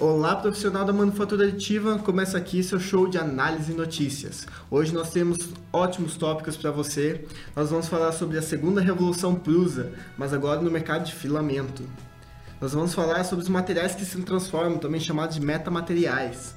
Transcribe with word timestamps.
Olá, 0.00 0.34
profissional 0.34 0.82
da 0.82 0.94
manufatura 0.94 1.46
aditiva. 1.46 1.98
Começa 1.98 2.38
aqui 2.38 2.62
seu 2.62 2.80
show 2.80 3.06
de 3.06 3.18
análise 3.18 3.70
e 3.70 3.74
notícias. 3.74 4.46
Hoje 4.70 4.94
nós 4.94 5.10
temos 5.10 5.50
ótimos 5.70 6.16
tópicos 6.16 6.56
para 6.56 6.70
você. 6.70 7.26
Nós 7.54 7.68
vamos 7.68 7.86
falar 7.86 8.10
sobre 8.12 8.38
a 8.38 8.42
segunda 8.42 8.80
revolução 8.80 9.34
Prusa, 9.34 9.92
mas 10.16 10.32
agora 10.32 10.62
no 10.62 10.70
mercado 10.70 11.04
de 11.04 11.14
filamento. 11.14 11.82
Nós 12.58 12.72
vamos 12.72 12.94
falar 12.94 13.24
sobre 13.24 13.44
os 13.44 13.50
materiais 13.50 13.94
que 13.94 14.06
se 14.06 14.16
transformam, 14.22 14.78
também 14.78 15.02
chamados 15.02 15.34
de 15.34 15.42
metamateriais. 15.42 16.54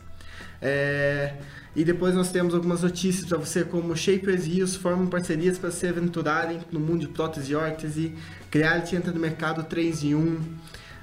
É... 0.61 1.33
E 1.75 1.83
depois 1.83 2.15
nós 2.15 2.31
temos 2.31 2.53
algumas 2.55 2.81
notícias 2.81 3.25
para 3.25 3.39
você, 3.39 3.65
como 3.65 3.93
Shapers 3.93 4.45
e 4.45 4.51
Rios 4.51 4.77
formam 4.77 5.07
parcerias 5.07 5.57
para 5.57 5.69
se 5.69 5.85
aventurarem 5.85 6.61
no 6.71 6.79
mundo 6.79 7.01
de 7.01 7.07
prótese 7.09 7.51
e 7.51 7.55
órtese, 7.55 8.15
Creality 8.49 8.95
entra 8.95 9.11
no 9.11 9.19
mercado 9.19 9.63
3 9.63 10.03
em 10.03 10.15
1, 10.15 10.41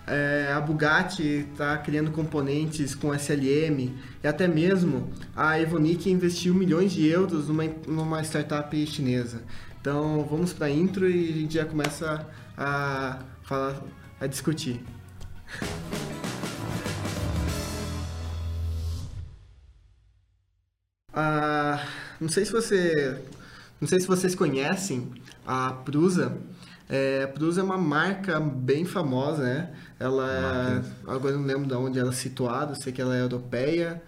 é, 0.07 0.53
a 0.53 0.61
Bugatti 0.61 1.47
está 1.53 1.77
criando 1.79 2.11
componentes 2.11 2.95
com 2.95 3.15
SLM 3.15 3.95
e 4.23 4.27
até 4.27 4.49
mesmo 4.49 5.11
a 5.37 5.61
Evonik 5.61 6.11
investiu 6.11 6.55
milhões 6.55 6.93
de 6.93 7.07
euros 7.07 7.49
numa, 7.49 7.65
numa 7.87 8.23
startup 8.23 8.87
chinesa. 8.87 9.43
Então 9.81 10.27
vamos 10.29 10.53
para 10.53 10.67
a 10.67 10.71
intro 10.71 11.09
e 11.09 11.31
a 11.31 11.33
gente 11.33 11.55
já 11.55 11.65
começa 11.65 12.27
a 12.57 13.19
falar, 13.43 13.83
a 14.21 14.27
discutir. 14.27 14.81
Ah, 21.13 21.85
não 22.21 22.29
sei 22.29 22.45
se 22.45 22.53
você, 22.53 23.21
não 23.81 23.89
sei 23.89 24.01
se 24.01 24.07
vocês 24.07 24.35
conhecem 24.35 25.11
a 25.47 25.73
Prusa. 25.73 26.37
É, 26.89 27.23
a 27.25 27.29
Prusa 27.29 27.61
é 27.61 27.65
uma 27.65 27.79
marca 27.79 28.39
bem 28.41 28.85
famosa, 28.85 29.43
né? 29.43 29.71
Ela, 29.99 30.83
agora 31.07 31.37
não 31.37 31.45
lembro 31.45 31.67
de 31.67 31.75
onde 31.75 31.99
ela 31.99 32.11
é 32.11 32.13
situada, 32.13 32.75
sei 32.75 32.93
que 32.93 33.01
ela 33.01 33.17
é 33.17 33.23
europeia. 33.23 34.03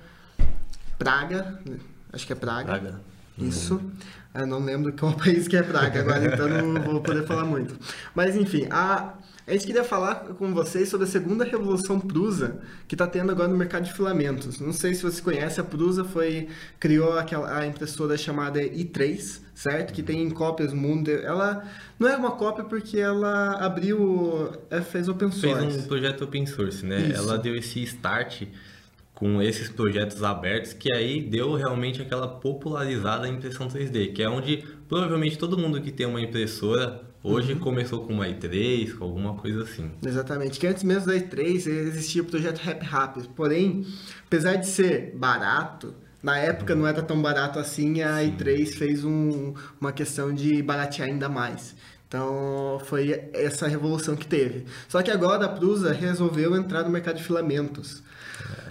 Praga, 0.99 1.59
acho 2.13 2.27
que 2.27 2.33
é 2.33 2.37
Praga. 2.37 2.65
Praga. 2.65 3.01
Isso. 3.39 3.81
Eu 4.35 4.47
não 4.47 4.59
lembro 4.59 4.93
qual 4.93 5.13
país 5.17 5.49
que 5.49 5.57
é 5.57 5.63
Praga 5.63 6.01
agora, 6.01 6.25
então 6.27 6.49
não 6.49 6.83
vou 6.83 7.01
poder 7.01 7.27
falar 7.27 7.45
muito. 7.45 7.77
Mas 8.15 8.37
enfim, 8.37 8.67
a, 8.71 9.15
a 9.47 9.53
gente 9.53 9.67
queria 9.67 9.83
falar 9.83 10.17
com 10.39 10.55
vocês 10.55 10.89
sobre 10.89 11.05
a 11.05 11.09
segunda 11.09 11.45
revolução 11.45 11.99
Prusa 11.99 12.61
que 12.87 12.95
está 12.95 13.07
tendo 13.07 13.33
agora 13.33 13.49
no 13.49 13.57
mercado 13.57 13.85
de 13.85 13.93
filamentos. 13.93 14.61
Não 14.61 14.73
sei 14.73 14.95
se 14.95 15.03
você 15.03 15.21
conhece, 15.21 15.61
a 15.61 15.65
Prusa 15.65 16.05
foi 16.05 16.49
criou 16.79 17.19
aquela 17.19 17.59
a 17.59 17.67
impressora 17.67 18.17
chamada 18.17 18.61
i3, 18.63 19.41
certo? 19.55 19.93
Que 19.93 20.03
tem 20.03 20.31
cópias 20.31 20.73
no 20.73 20.81
mundo. 20.81 21.11
Ela 21.11 21.69
não 21.99 22.09
é 22.09 22.17
uma 22.17 22.33
cópia 22.33 22.65
porque 22.65 22.99
ela 22.99 23.55
abriu, 23.55 24.51
ela 24.71 24.83
fez 24.83 25.09
open 25.09 25.33
source. 25.33 25.67
Fez 25.67 25.85
um 25.85 25.89
projeto 25.89 26.23
open 26.23 26.47
source, 26.47 26.87
né? 26.87 27.01
Isso. 27.01 27.17
Ela 27.17 27.37
deu 27.37 27.57
esse 27.57 27.83
start 27.83 28.45
com 29.13 29.43
esses 29.43 29.69
projetos 29.69 30.23
abertos 30.23 30.73
que 30.73 30.93
aí 30.95 31.21
deu 31.21 31.55
realmente 31.55 32.01
aquela 32.01 32.29
popularizada 32.29 33.29
impressão 33.29 33.69
3D, 33.69 34.13
que 34.13 34.23
é 34.23 34.29
onde 34.29 34.65
provavelmente 34.89 35.37
todo 35.37 35.59
mundo 35.59 35.81
que 35.81 35.91
tem 35.91 36.07
uma 36.07 36.21
impressora 36.21 37.12
hoje 37.23 37.55
começou 37.57 38.05
com 38.07 38.13
uma 38.15 38.27
i3, 38.27 38.97
com 38.97 39.05
alguma 39.05 39.35
coisa 39.35 39.63
assim. 39.63 39.91
Exatamente, 40.05 40.59
que 40.59 40.67
antes 40.67 40.83
mesmo 40.83 41.07
da 41.07 41.15
i3 41.15 41.67
existia 41.67 42.23
o 42.23 42.25
projeto 42.25 42.59
Rap 42.59 42.83
Rap, 42.83 43.29
porém, 43.37 43.87
apesar 44.27 44.57
de 44.57 44.67
ser 44.67 45.15
barato, 45.17 45.95
na 46.23 46.39
época 46.39 46.75
não 46.75 46.87
era 46.87 47.03
tão 47.03 47.21
barato 47.21 47.59
assim, 47.59 48.01
a 48.03 48.19
i3 48.23 48.75
fez 48.75 49.05
um- 49.05 49.55
uma 49.81 49.93
questão 49.93 50.33
de 50.33 50.63
baratear 50.63 51.09
ainda 51.09 51.29
mais. 51.29 51.75
Então 52.09 52.79
foi 52.85 53.29
essa 53.33 53.67
revolução 53.67 54.15
que 54.15 54.27
teve. 54.27 54.67
Só 54.89 55.03
que 55.03 55.11
agora 55.11 55.47
a 55.47 55.49
Prusa 55.49 55.93
resolveu 55.93 56.55
entrar 56.55 56.83
no 56.85 56.91
mercado 56.91 57.17
de 57.17 57.25
filamentos. 57.25 58.03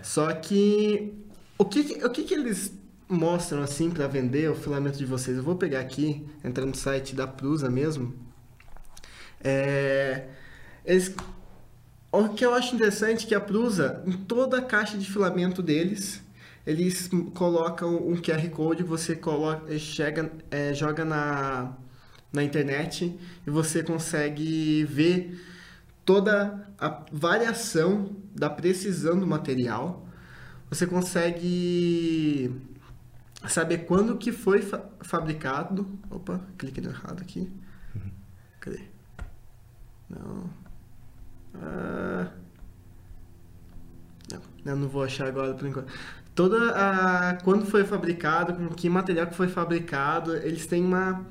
Só 0.04 0.32
que 0.34 1.12
o 1.58 1.66
que, 1.66 1.84
que- 1.84 2.06
o 2.06 2.10
que, 2.10 2.24
que 2.24 2.34
eles 2.36 2.72
mostram 3.10 3.62
assim 3.64 3.90
para 3.90 4.08
vender 4.08 4.50
o 4.50 4.56
filamento 4.56 4.98
de 4.98 5.06
vocês? 5.06 5.36
Eu 5.38 5.44
vou 5.44 5.56
pegar 5.56 5.80
aqui, 5.80 6.24
entrar 6.44 6.66
no 6.66 6.75
site 6.75 7.16
da 7.16 7.25
Prusa 7.28 7.70
mesmo. 7.70 8.14
É, 9.44 10.28
eles, 10.85 11.13
o 12.12 12.29
que 12.29 12.46
eu 12.46 12.53
acho 12.53 12.75
interessante 12.75 13.25
é 13.25 13.29
que 13.29 13.35
a 13.35 13.40
Prusa, 13.40 14.03
em 14.06 14.12
toda 14.13 14.57
a 14.59 14.62
caixa 14.62 14.97
de 14.97 15.09
filamento 15.09 15.62
deles, 15.63 16.22
eles 16.66 17.09
colocam 17.34 17.96
um 18.07 18.16
QR 18.18 18.50
Code, 18.50 18.84
você 18.84 19.16
coloca, 19.16 19.78
chega, 19.80 20.31
é, 20.51 20.74
joga 20.74 21.06
na, 21.06 21.74
na 22.34 22.44
internet 22.44 23.18
e 23.47 23.50
você 23.50 23.81
consegue 23.84 24.84
ver 24.85 25.40
toda 26.06 26.68
a 26.80 27.06
variação 27.12 28.16
da 28.35 28.50
precisão 28.50 29.19
do 29.19 29.28
material. 29.28 30.07
Você 30.69 30.88
consegue 30.88 32.51
saber 33.47 33.80
quando 33.80 34.18
que 34.18 34.31
foi 34.31 34.62
fa- 34.62 34.85
fabricado. 35.01 35.88
Opa, 36.09 36.41
cliquei 36.57 36.84
no 36.84 36.90
errado 36.91 37.22
aqui. 37.22 37.51
Cadê? 38.59 38.81
Não. 40.12 40.50
Ah. 41.56 42.28
Não, 44.32 44.42
eu 44.66 44.76
não 44.76 44.88
vou 44.88 45.04
achar 45.04 45.28
agora 45.28 45.54
por 45.54 45.68
enquanto. 45.68 45.92
Toda 46.36 46.72
a 46.72 47.36
quando 47.44 47.66
foi 47.66 47.84
fabricado, 47.84 48.54
com 48.54 48.70
que 48.70 48.90
material 48.90 49.28
que 49.28 49.36
foi 49.36 49.48
fabricado, 49.48 50.36
eles 50.38 50.66
têm 50.66 50.84
uma 50.84 51.26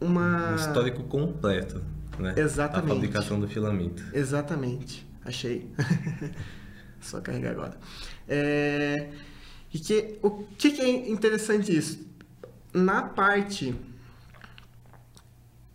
uma 0.00 0.52
Um 0.52 0.56
histórico 0.56 1.02
completo, 1.04 1.82
né? 2.18 2.34
Exatamente. 2.36 2.90
A 2.90 2.94
fabricação 2.94 3.40
do 3.40 3.48
filamento. 3.48 4.04
Exatamente. 4.12 5.06
Achei. 5.24 5.70
Só 7.00 7.20
carregar 7.20 7.52
agora. 7.52 7.78
É, 8.26 9.10
E 9.72 9.78
que, 9.78 10.18
o 10.22 10.30
que, 10.56 10.72
que 10.72 10.82
é 10.82 11.10
interessante 11.10 11.76
isso? 11.76 12.06
Na 12.72 13.02
parte 13.02 13.74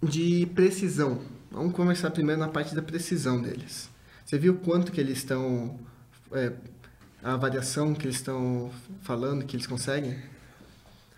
de 0.01 0.45
precisão. 0.53 1.21
Vamos 1.53 1.73
começar 1.73 2.09
primeiro 2.11 2.39
na 2.41 2.47
parte 2.47 2.73
da 2.73 2.81
precisão 2.81 3.41
deles. 3.41 3.89
Você 4.25 4.37
viu 4.39 4.55
quanto 4.55 4.91
que 4.91 4.99
eles 4.99 5.19
estão... 5.19 5.79
é, 6.31 6.51
a 7.23 7.37
variação 7.37 7.93
que 7.93 8.05
eles 8.07 8.15
estão 8.17 8.71
falando 9.03 9.45
que 9.45 9.55
eles 9.55 9.67
conseguem? 9.67 10.17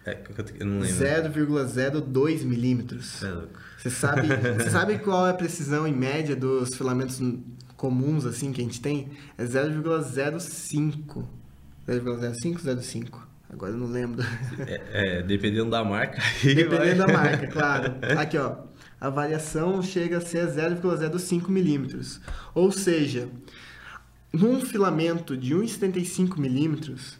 É, 0.05 0.13
que 0.13 0.61
eu- 0.61 0.67
não 0.67 0.79
lembro. 0.81 0.95
0,02 0.95 2.43
milímetros. 2.43 3.23
É 3.23 3.31
louco. 3.31 3.59
Você 3.79 3.89
sabe, 3.89 4.27
você 4.27 4.69
sabe 4.69 4.97
qual 4.99 5.25
é 5.25 5.31
a 5.31 5.33
precisão 5.33 5.87
em 5.87 5.93
média 5.93 6.35
dos 6.35 6.75
filamentos 6.75 7.19
comuns 7.77 8.25
assim 8.25 8.51
que 8.51 8.61
a 8.61 8.63
gente 8.63 8.81
tem? 8.81 9.09
É 9.37 9.43
0,05. 9.45 11.23
0,05, 11.87 12.59
0,5. 12.59 13.19
Agora 13.49 13.71
eu 13.71 13.77
não 13.77 13.87
lembro. 13.87 14.21
É, 14.67 15.19
é, 15.19 15.21
dependendo 15.23 15.69
da 15.71 15.83
marca. 15.83 16.21
Dependendo 16.43 16.97
da 17.05 17.07
marca, 17.07 17.47
claro. 17.47 17.95
Aqui, 18.19 18.37
ó. 18.37 18.57
A 18.99 19.09
variação 19.09 19.81
chega 19.81 20.17
a 20.17 20.21
ser 20.21 20.47
0,05 20.47 21.49
milímetros. 21.49 22.19
Ou 22.53 22.71
seja, 22.71 23.27
num 24.31 24.61
filamento 24.61 25.35
de 25.37 25.53
1,75 25.55 26.37
milímetros, 26.39 27.17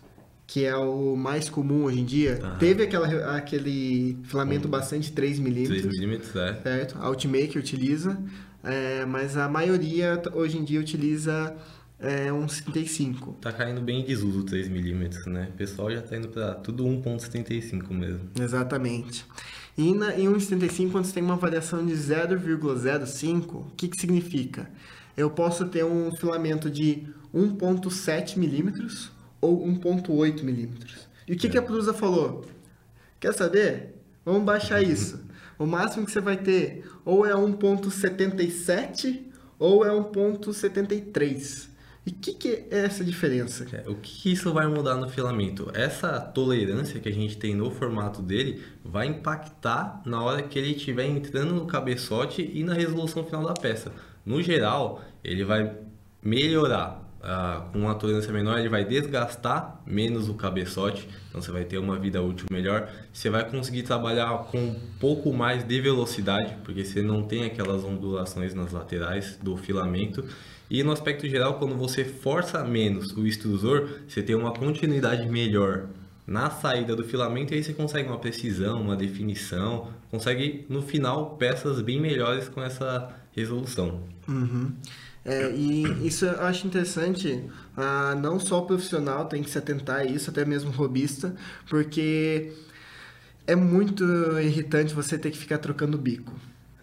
que 0.48 0.64
é 0.64 0.76
o 0.76 1.16
mais 1.16 1.50
comum 1.50 1.84
hoje 1.86 2.00
em 2.00 2.06
dia, 2.06 2.40
Ah. 2.44 2.56
teve 2.60 2.84
aquela, 2.84 3.36
aquele 3.36 4.18
filamento 4.24 4.68
bastante 4.68 5.12
3 5.12 5.40
milímetros. 5.40 5.82
3 5.82 5.94
milímetros, 6.00 6.36
é. 6.36 6.54
certo? 6.62 6.98
A 7.00 7.10
Ultimaker 7.10 7.58
utiliza, 7.58 8.18
é, 8.64 9.06
mas 9.06 9.38
a 9.38 9.48
maioria 9.50 10.22
hoje 10.34 10.58
em 10.58 10.64
dia 10.64 10.80
utiliza 10.80 11.56
é, 12.00 12.32
um 12.32 12.48
75. 12.48 13.34
Tá 13.42 13.52
caindo 13.52 13.82
bem 13.82 14.02
em 14.02 14.06
desuso 14.06 14.44
3 14.44 14.68
milímetros, 14.68 15.26
né? 15.28 15.50
O 15.54 15.58
pessoal 15.58 15.90
já 15.92 16.02
tá 16.02 16.16
indo 16.18 16.28
pra 16.28 16.54
tudo 16.56 16.86
1.75 16.86 17.90
mesmo. 17.94 18.30
Exatamente. 18.40 19.26
E 19.78 19.94
na, 19.94 20.18
em 20.18 20.30
um 20.30 20.38
1,75, 20.38 20.92
quando 20.92 21.06
você 21.06 21.14
tem 21.14 21.24
uma 21.24 21.36
variação 21.36 21.86
de 21.86 21.94
0,05, 21.94 23.56
o 23.56 23.72
que, 23.76 23.90
que 23.90 24.00
significa? 24.00 24.70
Eu 25.18 25.30
posso 25.30 25.66
ter 25.66 25.84
um 25.84 26.16
filamento 26.16 26.70
de 26.70 27.08
1,7 27.34 28.38
milímetros 28.38 29.12
ou 29.42 29.66
1,8 29.68 30.44
milímetros. 30.44 31.10
E 31.28 31.34
o 31.34 31.38
que, 31.38 31.50
que 31.50 31.58
a 31.58 31.62
Prusa 31.62 31.94
falou? 31.94 32.46
Quer 33.20 33.34
saber? 33.34 33.96
Vamos 34.24 34.44
baixar 34.44 34.82
isso. 34.82 35.20
O 35.58 35.66
máximo 35.66 36.06
que 36.06 36.12
você 36.12 36.22
vai 36.22 36.38
ter 36.38 36.86
ou 37.04 37.26
é 37.26 37.34
1,77 37.34 39.24
ou 39.60 39.86
é 39.86 39.90
1,73. 39.90 41.75
E 42.06 42.12
o 42.12 42.14
que, 42.14 42.34
que 42.34 42.50
é 42.70 42.86
essa 42.86 43.04
diferença? 43.04 43.66
É, 43.74 43.90
O 43.90 43.96
que 43.96 44.32
isso 44.32 44.54
vai 44.54 44.68
mudar 44.68 44.96
no 44.96 45.10
filamento? 45.10 45.72
Essa 45.74 46.20
tolerância 46.20 47.00
que 47.00 47.10
a 47.10 47.12
gente 47.12 47.36
tem 47.38 47.56
no 47.56 47.72
formato 47.72 48.22
dele 48.22 48.62
vai 48.84 49.08
impactar 49.08 50.02
na 50.06 50.22
hora 50.22 50.44
que 50.44 50.60
ele 50.60 50.76
estiver 50.76 51.06
entrando 51.08 51.56
no 51.56 51.66
cabeçote 51.66 52.48
e 52.54 52.64
na 52.64 52.76
resolução 52.76 53.24
final 53.24 53.44
da 53.44 53.54
peça. 53.54 53.92
No 54.24 54.42
geral, 54.42 55.02
ele 55.24 55.44
vai 55.44 55.76
melhorar 56.22 57.06
ah, 57.28 57.68
com 57.74 57.80
uma 57.80 57.96
tolerância 57.96 58.32
menor, 58.32 58.60
ele 58.60 58.70
vai 58.70 58.86
desgastar 58.86 59.82
menos 59.84 60.30
o 60.30 60.36
cabeçote, 60.36 61.10
então 61.28 61.42
você 61.42 61.52
vai 61.52 61.64
ter 61.64 61.80
uma 61.80 61.98
vida 61.98 62.22
útil 62.22 62.46
melhor. 62.52 62.88
Você 63.12 63.32
vai 63.32 63.50
conseguir 63.50 63.82
trabalhar 63.82 64.46
com 64.52 64.60
um 64.60 64.80
pouco 65.00 65.34
mais 65.34 65.64
de 65.64 65.82
velocidade, 65.82 66.56
porque 66.64 66.86
você 66.86 67.02
não 67.02 67.24
tem 67.24 67.46
aquelas 67.46 67.84
ondulações 67.84 68.54
nas 68.54 68.72
laterais 68.72 69.40
do 69.42 69.58
filamento. 69.58 70.24
E 70.70 70.84
no 70.84 70.92
aspecto 70.92 71.28
geral, 71.28 71.60
quando 71.60 71.76
você 71.76 72.04
força 72.04 72.64
menos 72.64 73.12
o 73.12 73.26
extrusor, 73.26 73.88
você 74.08 74.24
tem 74.24 74.36
uma 74.36 74.52
continuidade 74.52 75.28
melhor 75.28 75.88
na 76.26 76.50
saída 76.50 76.96
do 76.96 77.04
filamento 77.04 77.54
e 77.54 77.58
aí 77.58 77.64
você 77.64 77.74
consegue 77.74 78.10
uma 78.10 78.18
precisão, 78.18 78.82
uma 78.82 78.96
definição, 78.96 79.92
consegue 80.10 80.66
no 80.68 80.82
final 80.82 81.36
peças 81.38 81.82
bem 81.82 82.02
melhores 82.02 82.50
com 82.50 82.64
essa 82.64 83.14
resolução. 83.32 84.02
Uhum. 84.28 84.72
É, 85.24 85.52
e 85.52 86.08
isso 86.08 86.26
eu 86.26 86.42
acho 86.42 86.68
interessante, 86.68 87.44
ah, 87.76 88.16
não 88.16 88.40
só 88.40 88.60
o 88.60 88.66
profissional 88.66 89.26
tem 89.26 89.42
que 89.42 89.50
se 89.50 89.58
atentar 89.58 89.98
a 89.98 90.06
isso, 90.06 90.30
até 90.30 90.46
mesmo 90.46 90.70
o 90.70 90.74
robista, 90.74 91.36
porque 91.68 92.52
é 93.48 93.56
muito 93.56 94.04
irritante 94.40 94.94
você 94.94 95.18
ter 95.18 95.32
que 95.32 95.38
ficar 95.38 95.58
trocando 95.58 95.98
bico, 95.98 96.32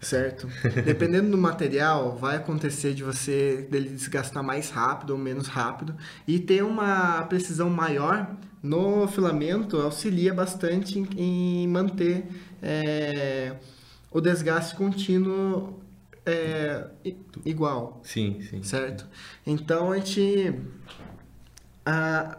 certo? 0.03 0.47
Dependendo 0.85 1.31
do 1.31 1.37
material, 1.37 2.15
vai 2.15 2.35
acontecer 2.35 2.93
de 2.93 3.03
você 3.03 3.67
dele 3.69 3.89
desgastar 3.89 4.43
mais 4.43 4.69
rápido 4.69 5.11
ou 5.11 5.17
menos 5.17 5.47
rápido 5.47 5.95
e 6.27 6.39
ter 6.39 6.63
uma 6.63 7.23
precisão 7.23 7.69
maior 7.69 8.35
no 8.61 9.07
filamento 9.07 9.77
auxilia 9.77 10.33
bastante 10.33 10.97
em, 10.97 11.07
em 11.17 11.67
manter 11.67 12.25
é, 12.61 13.55
o 14.09 14.21
desgaste 14.21 14.75
contínuo 14.75 15.81
é, 16.25 16.87
igual. 17.45 17.99
Sim, 18.03 18.41
sim. 18.41 18.63
Certo? 18.63 19.05
Então 19.45 19.91
a 19.91 19.97
gente. 19.97 20.53
A, 21.85 22.37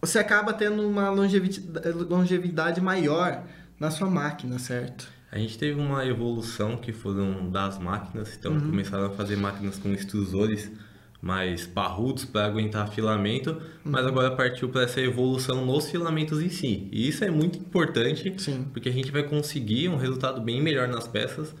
você 0.00 0.18
acaba 0.18 0.52
tendo 0.52 0.88
uma 0.88 1.10
longevidade, 1.10 1.90
longevidade 1.90 2.80
maior 2.80 3.44
na 3.78 3.90
sua 3.90 4.08
máquina, 4.08 4.58
certo? 4.58 5.15
A 5.36 5.38
gente 5.38 5.58
teve 5.58 5.78
uma 5.78 6.02
evolução 6.06 6.78
que 6.78 6.94
foram 6.94 7.50
das 7.50 7.78
máquinas, 7.78 8.34
então 8.38 8.52
uhum. 8.52 8.70
começaram 8.70 9.04
a 9.04 9.10
fazer 9.10 9.36
máquinas 9.36 9.76
com 9.76 9.92
extrusores 9.92 10.72
mais 11.20 11.66
parrudos 11.66 12.24
para 12.24 12.46
aguentar 12.46 12.90
filamento, 12.90 13.50
uhum. 13.50 13.60
mas 13.84 14.06
agora 14.06 14.30
partiu 14.30 14.70
para 14.70 14.84
essa 14.84 14.98
evolução 14.98 15.62
nos 15.66 15.90
filamentos 15.90 16.40
em 16.40 16.48
si. 16.48 16.88
E 16.90 17.06
isso 17.06 17.22
é 17.22 17.30
muito 17.30 17.58
importante, 17.58 18.32
Sim. 18.38 18.64
porque 18.72 18.88
a 18.88 18.92
gente 18.92 19.12
vai 19.12 19.24
conseguir 19.24 19.90
um 19.90 19.96
resultado 19.96 20.40
bem 20.40 20.62
melhor 20.62 20.88
nas 20.88 21.06
peças 21.06 21.54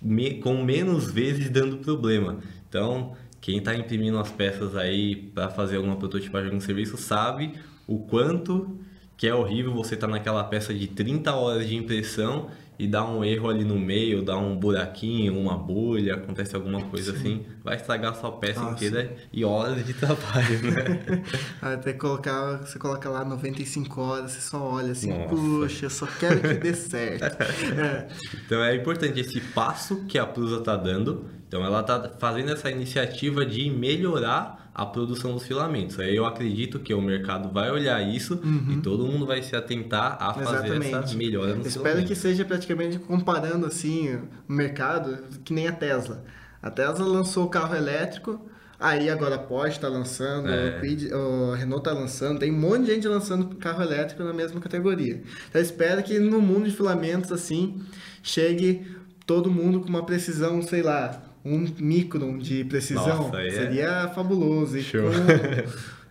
me, 0.00 0.34
com 0.34 0.62
menos 0.62 1.10
vezes 1.10 1.50
dando 1.50 1.78
problema. 1.78 2.38
Então, 2.68 3.16
quem 3.40 3.58
está 3.58 3.74
imprimindo 3.74 4.20
as 4.20 4.30
peças 4.30 4.76
aí 4.76 5.16
para 5.16 5.48
fazer 5.48 5.78
alguma 5.78 5.96
prototipagem 5.96 6.50
algum 6.50 6.60
serviço 6.60 6.96
sabe 6.96 7.54
o 7.88 7.98
quanto 7.98 8.78
que 9.16 9.26
é 9.26 9.34
horrível 9.34 9.72
você 9.72 9.94
estar 9.94 10.06
tá 10.06 10.12
naquela 10.12 10.44
peça 10.44 10.72
de 10.72 10.86
30 10.86 11.34
horas 11.34 11.66
de 11.66 11.74
impressão 11.74 12.50
e 12.78 12.86
dá 12.86 13.04
um 13.04 13.24
erro 13.24 13.48
ali 13.48 13.64
no 13.64 13.78
meio, 13.78 14.22
dá 14.22 14.36
um 14.36 14.56
buraquinho, 14.56 15.38
uma 15.38 15.56
bolha, 15.56 16.16
acontece 16.16 16.54
alguma 16.54 16.82
coisa 16.82 17.12
Sim. 17.12 17.18
assim, 17.18 17.46
vai 17.64 17.76
estragar 17.76 18.12
a 18.12 18.14
sua 18.14 18.32
peça 18.32 18.60
Nossa. 18.60 18.74
inteira 18.74 19.16
e 19.32 19.44
horas 19.44 19.84
de 19.84 19.94
trabalho, 19.94 20.62
né? 20.62 21.22
Até 21.60 21.92
colocar, 21.92 22.58
você 22.58 22.78
coloca 22.78 23.08
lá 23.08 23.24
95 23.24 24.00
horas, 24.00 24.32
você 24.32 24.40
só 24.40 24.60
olha 24.60 24.92
assim, 24.92 25.08
Nossa. 25.08 25.28
puxa, 25.28 25.86
eu 25.86 25.90
só 25.90 26.06
quero 26.06 26.40
que 26.40 26.54
dê 26.54 26.74
certo. 26.74 27.24
é. 27.80 28.08
Então 28.44 28.62
é 28.62 28.74
importante 28.74 29.20
esse 29.20 29.40
passo 29.40 30.04
que 30.04 30.18
a 30.18 30.26
Prusa 30.26 30.58
está 30.58 30.76
dando, 30.76 31.26
então 31.48 31.64
ela 31.64 31.80
está 31.80 32.10
fazendo 32.18 32.52
essa 32.52 32.70
iniciativa 32.70 33.46
de 33.46 33.70
melhorar 33.70 34.65
a 34.76 34.84
produção 34.84 35.32
dos 35.32 35.46
filamentos. 35.46 35.98
Aí 35.98 36.14
eu 36.14 36.26
acredito 36.26 36.78
que 36.78 36.92
o 36.92 37.00
mercado 37.00 37.48
vai 37.48 37.70
olhar 37.70 37.98
isso 38.02 38.38
uhum. 38.44 38.74
e 38.74 38.82
todo 38.82 39.06
mundo 39.06 39.24
vai 39.24 39.42
se 39.42 39.56
atentar 39.56 40.18
a 40.20 40.34
fazer 40.34 40.66
Exatamente. 40.66 40.94
essa 40.94 41.14
melhora 41.14 41.54
no 41.54 41.62
Espero 41.62 41.84
filamentos. 41.84 42.08
que 42.08 42.14
seja 42.14 42.44
praticamente 42.44 42.98
comparando 42.98 43.64
assim 43.64 44.20
o 44.46 44.52
mercado 44.52 45.16
que 45.42 45.54
nem 45.54 45.66
a 45.66 45.72
Tesla. 45.72 46.22
A 46.62 46.70
Tesla 46.70 47.06
lançou 47.06 47.46
o 47.46 47.48
carro 47.48 47.74
elétrico, 47.74 48.38
aí 48.78 49.08
agora 49.08 49.36
a 49.36 49.38
Porsche 49.38 49.76
está 49.76 49.88
lançando, 49.88 50.50
é. 50.50 50.78
o, 51.14 51.54
Renault 51.54 51.88
está 51.88 51.98
lançando, 51.98 52.38
tem 52.38 52.52
um 52.52 52.60
monte 52.60 52.82
de 52.84 52.94
gente 52.96 53.08
lançando 53.08 53.56
carro 53.56 53.82
elétrico 53.82 54.22
na 54.24 54.34
mesma 54.34 54.60
categoria. 54.60 55.22
Então 55.48 55.62
espero 55.62 56.02
que 56.02 56.18
no 56.18 56.42
mundo 56.42 56.66
de 56.68 56.76
filamentos 56.76 57.32
assim 57.32 57.80
chegue 58.22 58.86
todo 59.24 59.50
mundo 59.50 59.80
com 59.80 59.88
uma 59.88 60.04
precisão, 60.04 60.60
sei 60.60 60.82
lá, 60.82 61.25
um 61.46 61.72
micron 61.78 62.38
de 62.38 62.64
precisão, 62.64 63.28
Nossa, 63.28 63.40
é 63.40 63.50
seria 63.50 64.08
fabuloso. 64.08 64.76
E 64.76 64.84
com, 64.84 64.98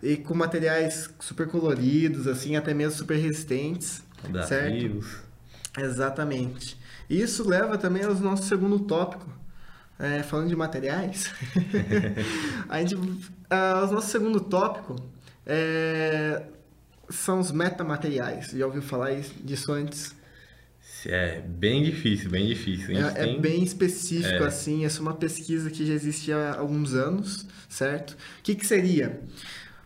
e 0.02 0.16
com, 0.16 0.34
materiais 0.34 1.10
super 1.20 1.46
coloridos, 1.46 2.26
assim, 2.26 2.56
até 2.56 2.72
mesmo 2.72 2.98
super 2.98 3.16
resistentes. 3.16 4.02
Da 4.30 4.44
certo? 4.44 4.74
Rios. 4.74 5.16
Exatamente. 5.78 6.78
Isso 7.08 7.46
leva 7.46 7.76
também 7.76 8.02
ao 8.02 8.14
nosso 8.14 8.44
segundo 8.44 8.78
tópico. 8.80 9.36
É, 9.98 10.22
falando 10.22 10.48
de 10.48 10.56
materiais, 10.56 11.32
a 12.68 12.80
gente, 12.80 12.94
uh, 12.96 13.88
o 13.88 13.92
nosso 13.94 14.10
segundo 14.10 14.40
tópico 14.40 14.94
é, 15.46 16.42
são 17.08 17.40
os 17.40 17.50
metamateriais. 17.50 18.50
Já 18.50 18.66
ouviu 18.66 18.82
falar 18.82 19.14
disso 19.42 19.72
antes? 19.72 20.14
É 21.08 21.40
bem 21.40 21.82
difícil, 21.82 22.30
bem 22.30 22.46
difícil. 22.46 22.96
É, 22.96 23.00
é, 23.00 23.10
tem... 23.10 23.36
é, 23.36 23.38
bem 23.38 23.62
específico, 23.62 24.44
é. 24.44 24.46
assim. 24.46 24.84
Essa 24.84 24.98
é 24.98 25.02
uma 25.02 25.14
pesquisa 25.14 25.70
que 25.70 25.86
já 25.86 25.92
existe 25.92 26.32
há 26.32 26.56
alguns 26.58 26.94
anos, 26.94 27.46
certo? 27.68 28.12
O 28.12 28.42
que, 28.42 28.54
que 28.54 28.66
seria? 28.66 29.20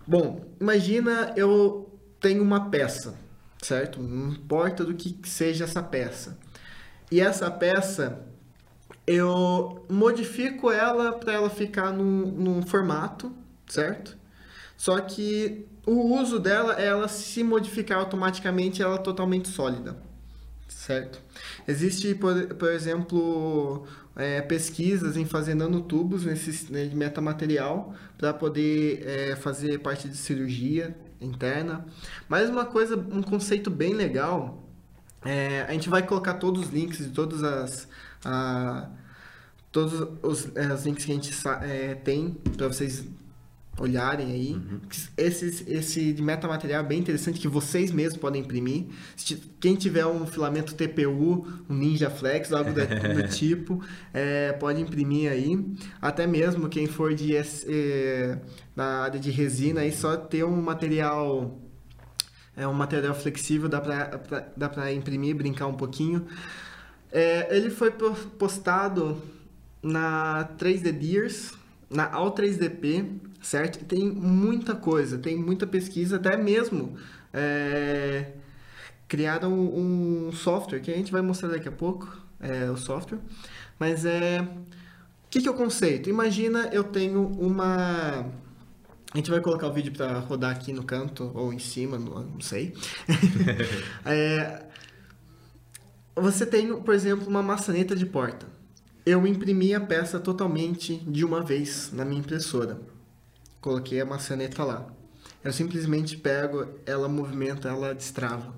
Bom, 0.06 0.44
imagina 0.60 1.32
eu 1.36 1.90
tenho 2.20 2.42
uma 2.42 2.70
peça, 2.70 3.14
certo? 3.62 4.02
Não 4.02 4.32
importa 4.32 4.84
do 4.84 4.94
que 4.94 5.16
seja 5.28 5.64
essa 5.64 5.82
peça. 5.82 6.38
E 7.10 7.20
essa 7.20 7.50
peça, 7.50 8.20
eu 9.06 9.84
modifico 9.90 10.70
ela 10.70 11.12
para 11.12 11.32
ela 11.32 11.50
ficar 11.50 11.92
num, 11.92 12.26
num 12.26 12.62
formato, 12.62 13.32
certo? 13.66 14.16
Só 14.76 14.98
que 15.00 15.66
o 15.86 16.18
uso 16.18 16.38
dela 16.38 16.80
é 16.80 16.86
ela 16.86 17.08
se 17.08 17.42
modificar 17.42 17.98
automaticamente, 17.98 18.80
ela 18.80 18.94
é 18.94 18.98
totalmente 18.98 19.48
sólida 19.48 20.09
certo? 20.80 21.20
Existe, 21.68 22.14
por, 22.14 22.54
por 22.54 22.70
exemplo, 22.70 23.86
é, 24.16 24.40
pesquisas 24.40 25.14
em 25.14 25.26
fazer 25.26 25.54
nanotubos 25.54 26.24
nesse 26.24 26.72
né, 26.72 26.90
metamaterial 26.94 27.94
para 28.16 28.32
poder 28.32 29.06
é, 29.06 29.36
fazer 29.36 29.78
parte 29.80 30.08
de 30.08 30.16
cirurgia 30.16 30.96
interna. 31.20 31.84
Mas 32.28 32.48
uma 32.48 32.64
coisa, 32.64 32.96
um 32.96 33.22
conceito 33.22 33.70
bem 33.70 33.92
legal, 33.92 34.66
é, 35.22 35.66
a 35.68 35.72
gente 35.72 35.90
vai 35.90 36.02
colocar 36.06 36.34
todos 36.34 36.64
os 36.64 36.70
links 36.70 36.98
de 36.98 37.10
todas 37.10 37.44
as... 37.44 37.86
A, 38.24 38.88
todos 39.70 40.00
os, 40.22 40.56
é, 40.56 40.72
os 40.72 40.84
links 40.84 41.04
que 41.04 41.12
a 41.12 41.14
gente 41.14 41.32
é, 41.62 41.94
tem 41.94 42.32
para 42.56 42.66
vocês 42.68 43.04
olharem 43.80 44.30
aí. 44.30 44.52
Uhum. 44.52 44.80
Esse, 45.16 45.64
esse 45.66 46.12
de 46.12 46.22
metamaterial 46.22 46.84
é 46.84 46.86
bem 46.86 46.98
interessante 46.98 47.40
que 47.40 47.48
vocês 47.48 47.90
mesmos 47.90 48.20
podem 48.20 48.42
imprimir. 48.42 48.84
Quem 49.58 49.74
tiver 49.74 50.06
um 50.06 50.26
filamento 50.26 50.74
TPU, 50.74 51.46
um 51.68 51.74
Ninja 51.74 52.10
Flex, 52.10 52.52
algo 52.52 52.72
do, 52.72 52.80
do 52.86 53.28
tipo, 53.28 53.82
é, 54.12 54.52
pode 54.52 54.80
imprimir 54.80 55.32
aí. 55.32 55.66
Até 56.00 56.26
mesmo 56.26 56.68
quem 56.68 56.86
for 56.86 57.14
de, 57.14 57.34
é, 57.34 58.38
na 58.76 59.00
área 59.04 59.18
de 59.18 59.30
resina, 59.30 59.80
aí 59.80 59.90
só 59.90 60.16
ter 60.16 60.44
um 60.44 60.60
material 60.60 61.58
é 62.56 62.66
um 62.66 62.74
material 62.74 63.14
flexível, 63.14 63.68
dá 63.68 63.80
para 63.80 64.20
dá 64.54 64.68
pra 64.68 64.92
imprimir, 64.92 65.34
brincar 65.34 65.66
um 65.66 65.74
pouquinho. 65.74 66.26
É, 67.10 67.56
ele 67.56 67.70
foi 67.70 67.90
postado 67.90 69.20
na 69.82 70.46
3D 70.58 70.92
Dears, 70.92 71.54
na 71.90 72.10
All3DP, 72.12 73.20
certo? 73.42 73.84
Tem 73.84 74.08
muita 74.08 74.74
coisa, 74.74 75.18
tem 75.18 75.36
muita 75.36 75.66
pesquisa, 75.66 76.16
até 76.16 76.36
mesmo 76.36 76.96
é, 77.32 78.32
criaram 79.08 79.52
um, 79.52 80.28
um, 80.28 80.32
software 80.32 80.80
que 80.80 80.90
a 80.90 80.96
gente 80.96 81.10
vai 81.10 81.20
mostrar 81.20 81.48
daqui 81.48 81.68
a 81.68 81.72
pouco, 81.72 82.16
é, 82.38 82.70
o 82.70 82.76
software, 82.76 83.18
mas 83.78 84.04
é... 84.04 84.40
O 84.40 85.30
que, 85.30 85.40
que 85.40 85.46
é 85.46 85.50
o 85.50 85.54
conceito? 85.54 86.10
Imagina 86.10 86.68
eu 86.72 86.82
tenho 86.82 87.28
uma... 87.38 88.26
A 89.12 89.16
gente 89.16 89.30
vai 89.30 89.40
colocar 89.40 89.68
o 89.68 89.72
vídeo 89.72 89.92
para 89.92 90.18
rodar 90.18 90.50
aqui 90.50 90.72
no 90.72 90.82
canto 90.82 91.30
ou 91.34 91.52
em 91.52 91.58
cima, 91.60 91.96
não 91.96 92.40
sei. 92.40 92.74
é, 94.04 94.64
você 96.16 96.44
tem, 96.44 96.80
por 96.82 96.94
exemplo, 96.94 97.28
uma 97.28 97.42
maçaneta 97.42 97.94
de 97.94 98.06
porta. 98.06 98.46
Eu 99.10 99.26
imprimi 99.26 99.74
a 99.74 99.80
peça 99.80 100.20
totalmente 100.20 100.96
de 100.98 101.24
uma 101.24 101.42
vez 101.42 101.90
na 101.92 102.04
minha 102.04 102.20
impressora 102.20 102.78
coloquei 103.60 104.00
a 104.00 104.06
maçaneta 104.06 104.64
lá. 104.64 104.86
Eu 105.42 105.52
simplesmente 105.52 106.16
pego, 106.16 106.66
ela 106.86 107.08
movimenta, 107.08 107.68
ela 107.68 107.94
destrava. 107.94 108.54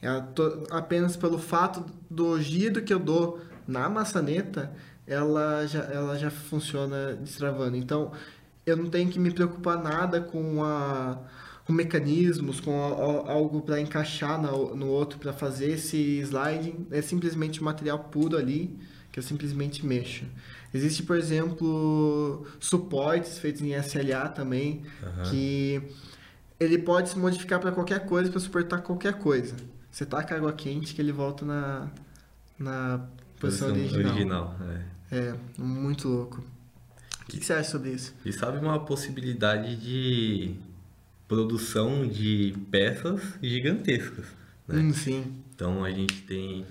Ela 0.00 0.22
to, 0.22 0.66
apenas 0.70 1.16
pelo 1.16 1.38
fato 1.38 1.84
do 2.10 2.40
giro 2.40 2.82
que 2.82 2.92
eu 2.92 2.98
dou 2.98 3.40
na 3.66 3.88
maçaneta, 3.88 4.72
ela 5.06 5.66
já, 5.66 5.82
ela 5.84 6.18
já 6.18 6.30
funciona 6.30 7.14
destravando. 7.14 7.76
Então, 7.76 8.12
eu 8.64 8.76
não 8.76 8.88
tenho 8.88 9.10
que 9.10 9.18
me 9.18 9.30
preocupar 9.30 9.82
nada 9.82 10.20
com 10.20 10.62
a 10.64 11.18
com 11.66 11.74
mecanismos, 11.74 12.58
com 12.58 12.72
a, 12.72 13.30
algo 13.30 13.60
para 13.60 13.78
encaixar 13.78 14.40
no, 14.40 14.74
no 14.74 14.88
outro 14.88 15.18
para 15.18 15.32
fazer 15.32 15.72
esse 15.72 16.18
sliding. 16.20 16.86
É 16.90 17.02
simplesmente 17.02 17.62
material 17.62 17.98
puro 17.98 18.36
ali 18.36 18.78
que 19.12 19.18
eu 19.18 19.22
simplesmente 19.22 19.84
mexo. 19.84 20.24
Existe, 20.72 21.02
por 21.02 21.16
exemplo, 21.16 22.46
suportes 22.60 23.38
feitos 23.38 23.60
em 23.62 23.72
SLA 23.74 24.28
também, 24.28 24.82
uhum. 25.02 25.30
que 25.30 25.82
ele 26.58 26.78
pode 26.78 27.08
se 27.08 27.18
modificar 27.18 27.58
para 27.58 27.72
qualquer 27.72 28.06
coisa, 28.06 28.30
para 28.30 28.40
suportar 28.40 28.80
qualquer 28.82 29.14
coisa. 29.14 29.56
Você 29.90 30.06
taca 30.06 30.36
água 30.36 30.52
quente 30.52 30.94
que 30.94 31.02
ele 31.02 31.10
volta 31.10 31.44
na, 31.44 31.90
na 32.58 33.00
posição, 33.40 33.70
original. 33.70 34.12
original 34.12 34.56
é. 35.10 35.16
é, 35.16 35.34
muito 35.58 36.06
louco. 36.06 36.44
O 37.22 37.26
que, 37.26 37.38
que 37.38 37.46
você 37.46 37.54
acha 37.54 37.70
sobre 37.70 37.90
isso? 37.90 38.14
E 38.24 38.32
sabe 38.32 38.58
uma 38.58 38.78
possibilidade 38.84 39.76
de 39.76 40.54
produção 41.26 42.06
de 42.06 42.54
peças 42.70 43.22
gigantescas, 43.42 44.26
né? 44.68 44.80
Hum, 44.80 44.92
sim. 44.92 45.42
Então 45.54 45.84
a 45.84 45.90
gente 45.90 46.22
tem 46.22 46.66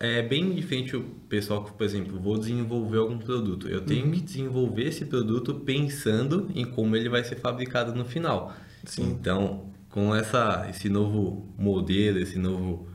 é 0.00 0.22
bem 0.22 0.54
diferente 0.54 0.96
o 0.96 1.02
pessoal 1.28 1.64
que, 1.64 1.72
por 1.72 1.84
exemplo, 1.84 2.18
vou 2.18 2.38
desenvolver 2.38 2.98
algum 2.98 3.18
produto. 3.18 3.68
Eu 3.68 3.80
tenho 3.80 4.06
uhum. 4.06 4.12
que 4.12 4.20
desenvolver 4.20 4.84
esse 4.84 5.04
produto 5.04 5.54
pensando 5.54 6.50
em 6.54 6.64
como 6.64 6.96
ele 6.96 7.08
vai 7.08 7.24
ser 7.24 7.36
fabricado 7.36 7.94
no 7.94 8.04
final. 8.04 8.54
Sim. 8.84 9.10
Então, 9.10 9.72
com 9.90 10.14
essa, 10.14 10.66
esse 10.68 10.88
novo 10.88 11.48
modelo, 11.58 12.18
esse 12.18 12.38
novo, 12.38 12.88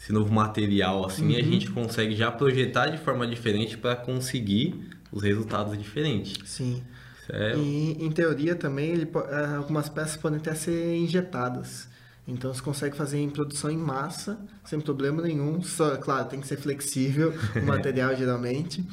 esse 0.00 0.12
novo 0.12 0.32
material, 0.32 1.06
assim, 1.06 1.32
uhum. 1.32 1.38
a 1.38 1.42
gente 1.42 1.70
consegue 1.70 2.14
já 2.16 2.30
projetar 2.30 2.88
de 2.88 2.98
forma 2.98 3.26
diferente 3.26 3.76
para 3.78 3.96
conseguir 3.96 4.90
os 5.12 5.22
resultados 5.22 5.78
diferentes. 5.78 6.36
Sim. 6.44 6.82
É... 7.30 7.56
E, 7.56 8.04
em 8.04 8.10
teoria 8.10 8.54
também, 8.54 8.90
ele, 8.90 9.08
algumas 9.56 9.88
peças 9.88 10.16
podem 10.16 10.38
até 10.38 10.54
ser 10.54 10.96
injetadas. 10.96 11.88
Então 12.26 12.52
você 12.52 12.62
consegue 12.62 12.96
fazer 12.96 13.18
em 13.18 13.28
produção 13.28 13.70
em 13.70 13.76
massa, 13.76 14.38
sem 14.64 14.80
problema 14.80 15.22
nenhum. 15.22 15.62
Só, 15.62 15.96
claro, 15.96 16.28
tem 16.28 16.40
que 16.40 16.46
ser 16.46 16.56
flexível 16.56 17.34
o 17.54 17.62
material 17.66 18.16
geralmente. 18.16 18.84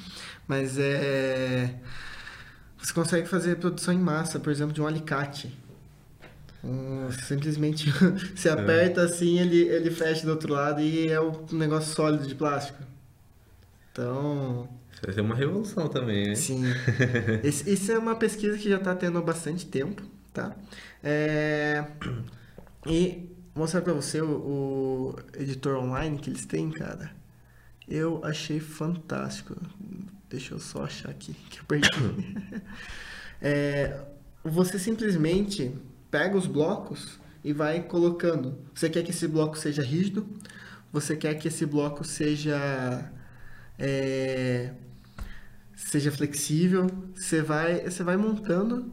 Mas 0.47 0.77
é. 0.77 1.75
Você 2.77 2.93
consegue 2.93 3.27
fazer 3.27 3.57
produção 3.57 3.93
em 3.93 3.99
massa, 3.99 4.39
por 4.39 4.51
exemplo, 4.51 4.73
de 4.73 4.81
um 4.81 4.87
alicate. 4.87 5.55
Um, 6.63 7.09
simplesmente 7.11 7.91
se 8.35 8.49
é. 8.49 8.51
aperta 8.51 9.01
assim, 9.01 9.39
ele, 9.39 9.61
ele 9.61 9.89
fecha 9.89 10.25
do 10.25 10.31
outro 10.31 10.53
lado 10.53 10.79
e 10.79 11.07
é 11.07 11.19
um 11.19 11.45
negócio 11.53 11.93
sólido 11.93 12.27
de 12.27 12.35
plástico. 12.35 12.83
Então. 13.91 14.67
Isso 14.91 15.01
vai 15.03 15.13
ser 15.13 15.21
uma 15.21 15.35
revolução 15.35 15.87
também, 15.87 16.29
né? 16.29 16.35
Sim. 16.35 16.63
Isso 17.43 17.91
é 17.91 17.97
uma 17.97 18.15
pesquisa 18.15 18.57
que 18.57 18.69
já 18.69 18.77
está 18.77 18.93
tendo 18.93 19.17
há 19.17 19.21
bastante 19.21 19.65
tempo, 19.65 20.03
tá? 20.33 20.55
É. 21.03 21.85
E 22.85 23.29
mostrar 23.55 23.81
pra 23.81 23.93
você 23.93 24.21
o, 24.21 24.29
o, 24.29 25.15
editor 25.37 25.77
online 25.77 26.17
que 26.17 26.29
eles 26.29 26.45
têm, 26.45 26.71
cara. 26.71 27.11
Eu 27.87 28.23
achei 28.23 28.59
fantástico. 28.59 29.55
Deixa 30.29 30.53
eu 30.53 30.59
só 30.59 30.85
achar 30.85 31.09
aqui 31.09 31.33
que 31.49 31.59
eu 31.59 31.65
perdi. 31.65 31.89
é, 33.41 33.99
você 34.43 34.79
simplesmente 34.79 35.73
pega 36.09 36.37
os 36.37 36.47
blocos 36.47 37.19
e 37.43 37.53
vai 37.53 37.81
colocando. 37.83 38.57
Você 38.73 38.89
quer 38.89 39.03
que 39.03 39.11
esse 39.11 39.27
bloco 39.27 39.57
seja 39.57 39.83
rígido? 39.83 40.27
Você 40.91 41.15
quer 41.15 41.35
que 41.35 41.47
esse 41.47 41.65
bloco 41.65 42.03
seja 42.03 43.11
é, 43.77 44.73
seja 45.75 46.11
flexível? 46.11 46.87
Você 47.15 47.41
vai 47.41 47.81
você 47.81 48.03
vai 48.03 48.17
montando 48.17 48.91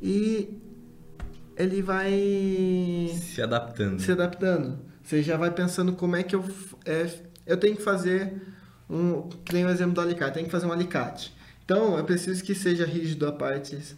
e 0.00 0.58
ele 1.58 1.82
vai 1.82 2.10
se 3.20 3.42
adaptando. 3.42 4.00
Se 4.00 4.12
adaptando. 4.12 4.78
Você 5.02 5.22
já 5.22 5.36
vai 5.36 5.50
pensando 5.50 5.92
como 5.92 6.14
é 6.14 6.22
que 6.22 6.36
eu 6.36 6.44
é, 6.86 7.10
eu 7.44 7.56
tenho 7.56 7.76
que 7.76 7.82
fazer 7.82 8.40
um, 8.88 9.28
nem 9.52 9.64
o 9.66 9.68
exemplo 9.68 9.94
do 9.94 10.00
alicate, 10.00 10.34
tem 10.34 10.44
que 10.44 10.50
fazer 10.50 10.66
um 10.66 10.72
alicate. 10.72 11.34
Então, 11.64 11.98
eu 11.98 12.04
preciso 12.04 12.42
que 12.44 12.54
seja 12.54 12.86
rígido 12.86 13.26
a 13.26 13.32
partes 13.32 13.96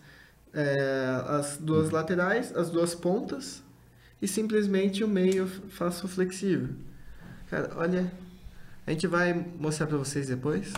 é, 0.52 1.22
as 1.28 1.58
duas 1.58 1.88
uhum. 1.88 1.94
laterais, 1.94 2.56
as 2.56 2.70
duas 2.70 2.94
pontas 2.94 3.62
e 4.20 4.26
simplesmente 4.26 5.04
o 5.04 5.08
meio 5.08 5.46
faço 5.46 6.08
flexível. 6.08 6.70
Cara, 7.48 7.70
olha, 7.76 8.10
a 8.86 8.90
gente 8.90 9.06
vai 9.06 9.32
mostrar 9.58 9.86
para 9.86 9.96
vocês 9.96 10.28
depois. 10.28 10.72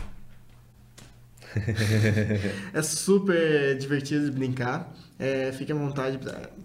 é 2.73 2.83
super 2.83 3.77
divertido 3.77 4.27
de 4.27 4.31
brincar. 4.31 4.93
É, 5.19 5.53
fiquem 5.53 5.77
à 5.77 5.79
vontade, 5.79 6.19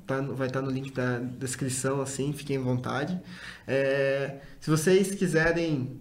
tá, 0.05 0.21
vai 0.21 0.47
estar 0.47 0.61
tá 0.61 0.65
no 0.65 0.71
link 0.71 0.91
da 0.91 1.19
descrição, 1.19 2.01
assim, 2.01 2.33
fiquem 2.33 2.57
à 2.57 2.61
vontade. 2.61 3.19
É, 3.67 4.37
se 4.59 4.69
vocês 4.69 5.13
quiserem, 5.13 5.99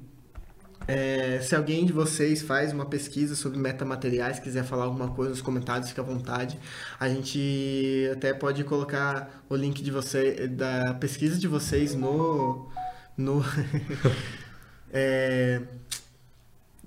é, 0.89 1.41
se 1.41 1.55
alguém 1.55 1.85
de 1.85 1.93
vocês 1.93 2.43
faz 2.43 2.73
uma 2.73 2.87
pesquisa 2.87 3.35
sobre 3.35 3.59
metamateriais, 3.59 4.39
quiser 4.39 4.65
falar 4.65 4.85
alguma 4.85 5.09
coisa 5.09 5.31
nos 5.31 5.43
comentários, 5.43 5.89
fique 5.89 6.01
à 6.01 6.05
vontade. 6.05 6.59
A 6.99 7.09
gente 7.09 8.09
até 8.13 8.33
pode 8.33 8.65
colocar 8.65 9.45
o 9.49 9.57
link 9.57 9.83
de 9.83 9.91
você, 9.91 10.49
da 10.49 10.95
pesquisa 10.95 11.39
de 11.39 11.49
vocês 11.49 11.95
no... 11.95 12.71
no 13.17 13.45
é, 14.93 15.61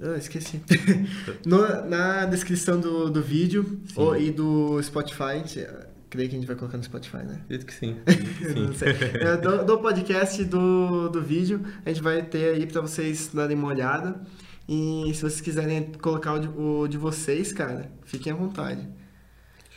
ah, 0.01 0.18
esqueci. 0.18 0.62
no, 1.46 1.86
na 1.86 2.25
descrição 2.25 2.79
do, 2.79 3.10
do 3.10 3.22
vídeo 3.22 3.82
ou, 3.96 4.15
e 4.15 4.32
do 4.32 4.82
Spotify, 4.82 5.44
creio 6.10 6.29
que 6.29 6.36
a 6.36 6.39
gente 6.39 6.48
vai 6.48 6.56
colocar 6.56 6.77
no 6.77 6.84
Spotify, 6.84 7.18
né? 7.18 7.41
Acredito 7.44 7.65
que 7.65 7.74
sim. 7.74 7.98
é, 9.20 9.38
do, 9.38 9.65
do, 9.65 9.77
podcast 9.79 10.44
do, 10.46 11.10
do 11.10 11.22
vídeo, 11.22 11.62
a 11.86 11.89
gente 11.89 12.01
vai 12.01 12.22
ter 12.24 12.56
aí 12.56 12.65
para 12.65 12.82
vocês 12.82 13.29
darem 13.34 13.58
uma 13.58 13.68
olhada. 13.68 14.22
E 14.68 15.12
se 15.13 15.22
vocês 15.22 15.41
quiserem 15.41 15.91
colocar 15.94 16.34
o 16.34 16.39
de, 16.39 16.48
o 16.48 16.88
de 16.88 16.98
vocês, 16.98 17.51
cara, 17.51 17.91
fiquem 18.06 18.32
à 18.32 18.36
vontade. 18.36 18.88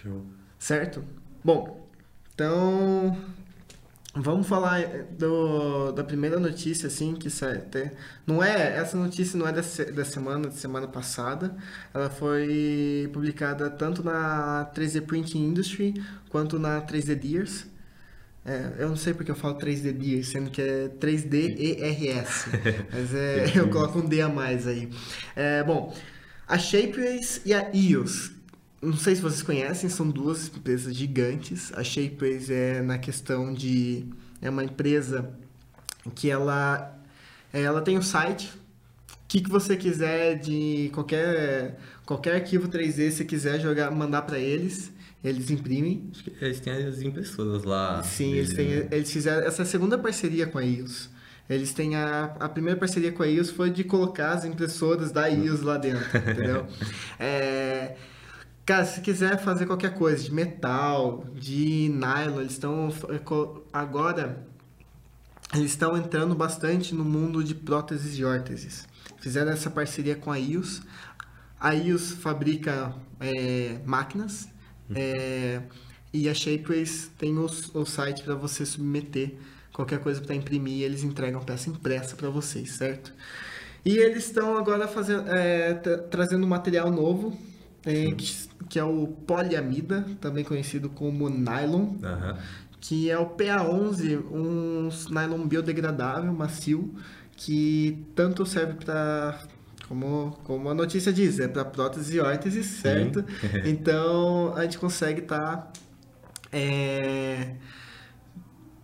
Show. 0.03 0.25
Certo? 0.59 1.03
Bom, 1.43 1.89
então 2.35 3.17
Vamos 4.15 4.47
falar 4.47 4.81
eh, 4.81 5.07
do, 5.19 5.91
da 5.93 6.05
primeira 6.05 6.39
notícia, 6.39 6.87
assim, 6.87 7.15
que 7.15 7.31
sai 7.31 7.57
até... 7.57 7.93
Não 8.27 8.43
é, 8.43 8.77
essa 8.77 8.95
notícia 8.95 9.39
não 9.39 9.49
é 9.49 9.53
da, 9.53 9.63
da 9.95 10.05
semana, 10.05 10.49
da 10.49 10.51
semana 10.51 10.87
passada. 10.87 11.57
Ela 11.95 12.11
foi 12.11 13.09
publicada 13.11 13.71
tanto 13.71 14.05
na 14.05 14.71
3D 14.75 15.01
Printing 15.07 15.43
Industry 15.47 15.95
quanto 16.29 16.59
na 16.59 16.83
3D 16.83 17.15
Dears. 17.15 17.67
É, 18.45 18.73
eu 18.81 18.89
não 18.91 18.97
sei 18.97 19.15
porque 19.15 19.31
eu 19.31 19.35
falo 19.35 19.57
3D 19.57 19.93
Dears, 19.93 20.29
sendo 20.29 20.51
que 20.51 20.61
é 20.61 20.89
3D 20.89 21.79
ERS. 21.81 22.49
Mas 22.93 23.15
é, 23.15 23.53
eu 23.55 23.71
coloco 23.71 23.99
um 24.01 24.07
D 24.07 24.21
a 24.21 24.29
mais 24.29 24.67
aí. 24.67 24.91
É, 25.35 25.65
bom, 25.65 25.95
a 26.47 26.59
Shapeways 26.59 27.41
e 27.47 27.55
a 27.55 27.71
EOS 27.73 28.42
não 28.83 28.97
sei 28.97 29.15
se 29.15 29.23
vocês 29.23 29.43
conhecem, 29.43 29.89
são 29.89 30.11
duas 30.11 30.49
empresas 30.49 30.95
gigantes. 30.95 31.73
A 31.75 31.85
Shapeways 31.85 32.51
é 32.51 32.83
na 32.83 32.99
questão 32.99 33.55
de 33.55 34.05
é 34.41 34.51
uma 34.51 34.65
empresa 34.65 35.33
que 36.15 36.29
ela 36.29 36.99
ela 37.53 37.81
tem 37.81 37.97
um 37.97 38.03
site. 38.03 38.53
O 39.09 39.29
que, 39.29 39.41
que 39.41 39.49
você 39.49 39.77
quiser 39.77 40.39
de 40.39 40.91
qualquer 40.93 41.79
qualquer 42.05 42.35
arquivo 42.35 42.69
3D, 42.69 43.11
se 43.13 43.25
quiser 43.25 43.61
jogar, 43.61 43.91
mandar 43.91 44.23
para 44.23 44.39
eles, 44.39 44.93
eles 45.23 45.51
imprimem. 45.51 46.11
Eles 46.41 46.61
têm 46.61 46.73
as 46.73 47.01
impressoras 47.01 47.63
lá. 47.63 48.03
Sim, 48.03 48.35
eles 48.35 48.53
têm, 48.53 48.69
né? 48.69 48.89
eles 48.91 49.11
fizeram 49.13 49.47
essa 49.47 49.65
segunda 49.65 49.97
parceria 49.97 50.47
com 50.47 50.59
a 50.59 50.67
EOS. 50.67 51.09
Eles 51.49 51.73
têm 51.73 51.97
a, 51.97 52.35
a 52.41 52.49
primeira 52.49 52.79
parceria 52.79 53.13
com 53.13 53.23
a 53.23 53.29
EOS 53.29 53.51
foi 53.51 53.71
de 53.71 53.85
colocar 53.85 54.33
as 54.33 54.45
impressoras 54.45 55.13
da 55.13 55.31
EOS 55.31 55.63
lá 55.63 55.77
dentro, 55.77 56.05
entendeu? 56.19 56.67
É, 57.19 57.97
Cara, 58.65 58.85
se 58.85 59.01
quiser 59.01 59.39
fazer 59.43 59.67
qualquer 59.67 59.95
coisa 59.95 60.23
de 60.23 60.33
metal, 60.33 61.25
de 61.35 61.89
nylon, 61.89 62.41
eles 62.41 62.53
estão 62.53 62.91
agora 63.73 64.47
eles 65.55 65.73
estão 65.73 65.97
entrando 65.97 66.35
bastante 66.35 66.95
no 66.95 67.05
mundo 67.05 67.45
de 67.45 67.55
próteses 67.55 68.19
e 68.19 68.25
órteses. 68.25 68.89
Fizeram 69.21 69.53
essa 69.53 69.71
parceria 69.71 70.17
com 70.17 70.33
a 70.33 70.37
IOS. 70.37 70.83
A 71.61 71.73
IOS 71.73 72.13
fabrica 72.13 72.95
é, 73.21 73.79
máquinas 73.85 74.49
uhum. 74.89 74.97
é, 74.97 75.63
e 76.13 76.29
a 76.29 76.35
Shapeways 76.35 77.11
tem 77.19 77.37
o, 77.37 77.45
o 77.45 77.85
site 77.85 78.23
para 78.23 78.35
você 78.35 78.65
submeter 78.65 79.35
qualquer 79.75 79.99
coisa 79.99 80.23
para 80.23 80.35
imprimir. 80.35 80.83
Eles 80.85 81.03
entregam 81.03 81.43
peça 81.43 81.69
impressa 81.69 82.17
para 82.17 82.31
vocês, 82.31 82.73
certo? 82.73 83.13
E 83.85 83.99
eles 83.99 84.27
estão 84.27 84.57
agora 84.57 84.89
fazendo, 84.89 85.29
é, 85.29 85.75
trazendo 86.11 86.45
um 86.47 86.49
material 86.49 86.91
novo 86.91 87.37
que, 88.17 88.49
que, 88.73 88.79
é 88.79 88.85
o 88.85 89.07
poliamida, 89.07 90.07
também 90.19 90.43
conhecido 90.43 90.89
como 90.89 91.29
nylon, 91.29 91.81
uhum. 91.83 92.37
que 92.81 93.11
é 93.11 93.19
o 93.19 93.27
PA11, 93.27 94.25
um 94.33 94.89
nylon 95.11 95.47
biodegradável, 95.47 96.33
macio, 96.33 96.95
que 97.37 98.03
tanto 98.15 98.47
serve 98.47 98.83
para 98.83 99.39
Como, 99.87 100.39
como 100.45 100.71
a 100.71 100.75
notícia 100.75 101.13
diz, 101.13 101.39
é 101.39 101.47
para 101.47 101.67
prótese 101.67 102.17
e 102.17 102.21
órtese, 102.21 102.65
certo? 102.65 103.23
então 103.67 104.55
a 104.57 104.63
gente 104.63 104.79
consegue 104.79 105.21
estar. 105.21 105.57
Tá, 105.57 105.73
é, 106.51 107.57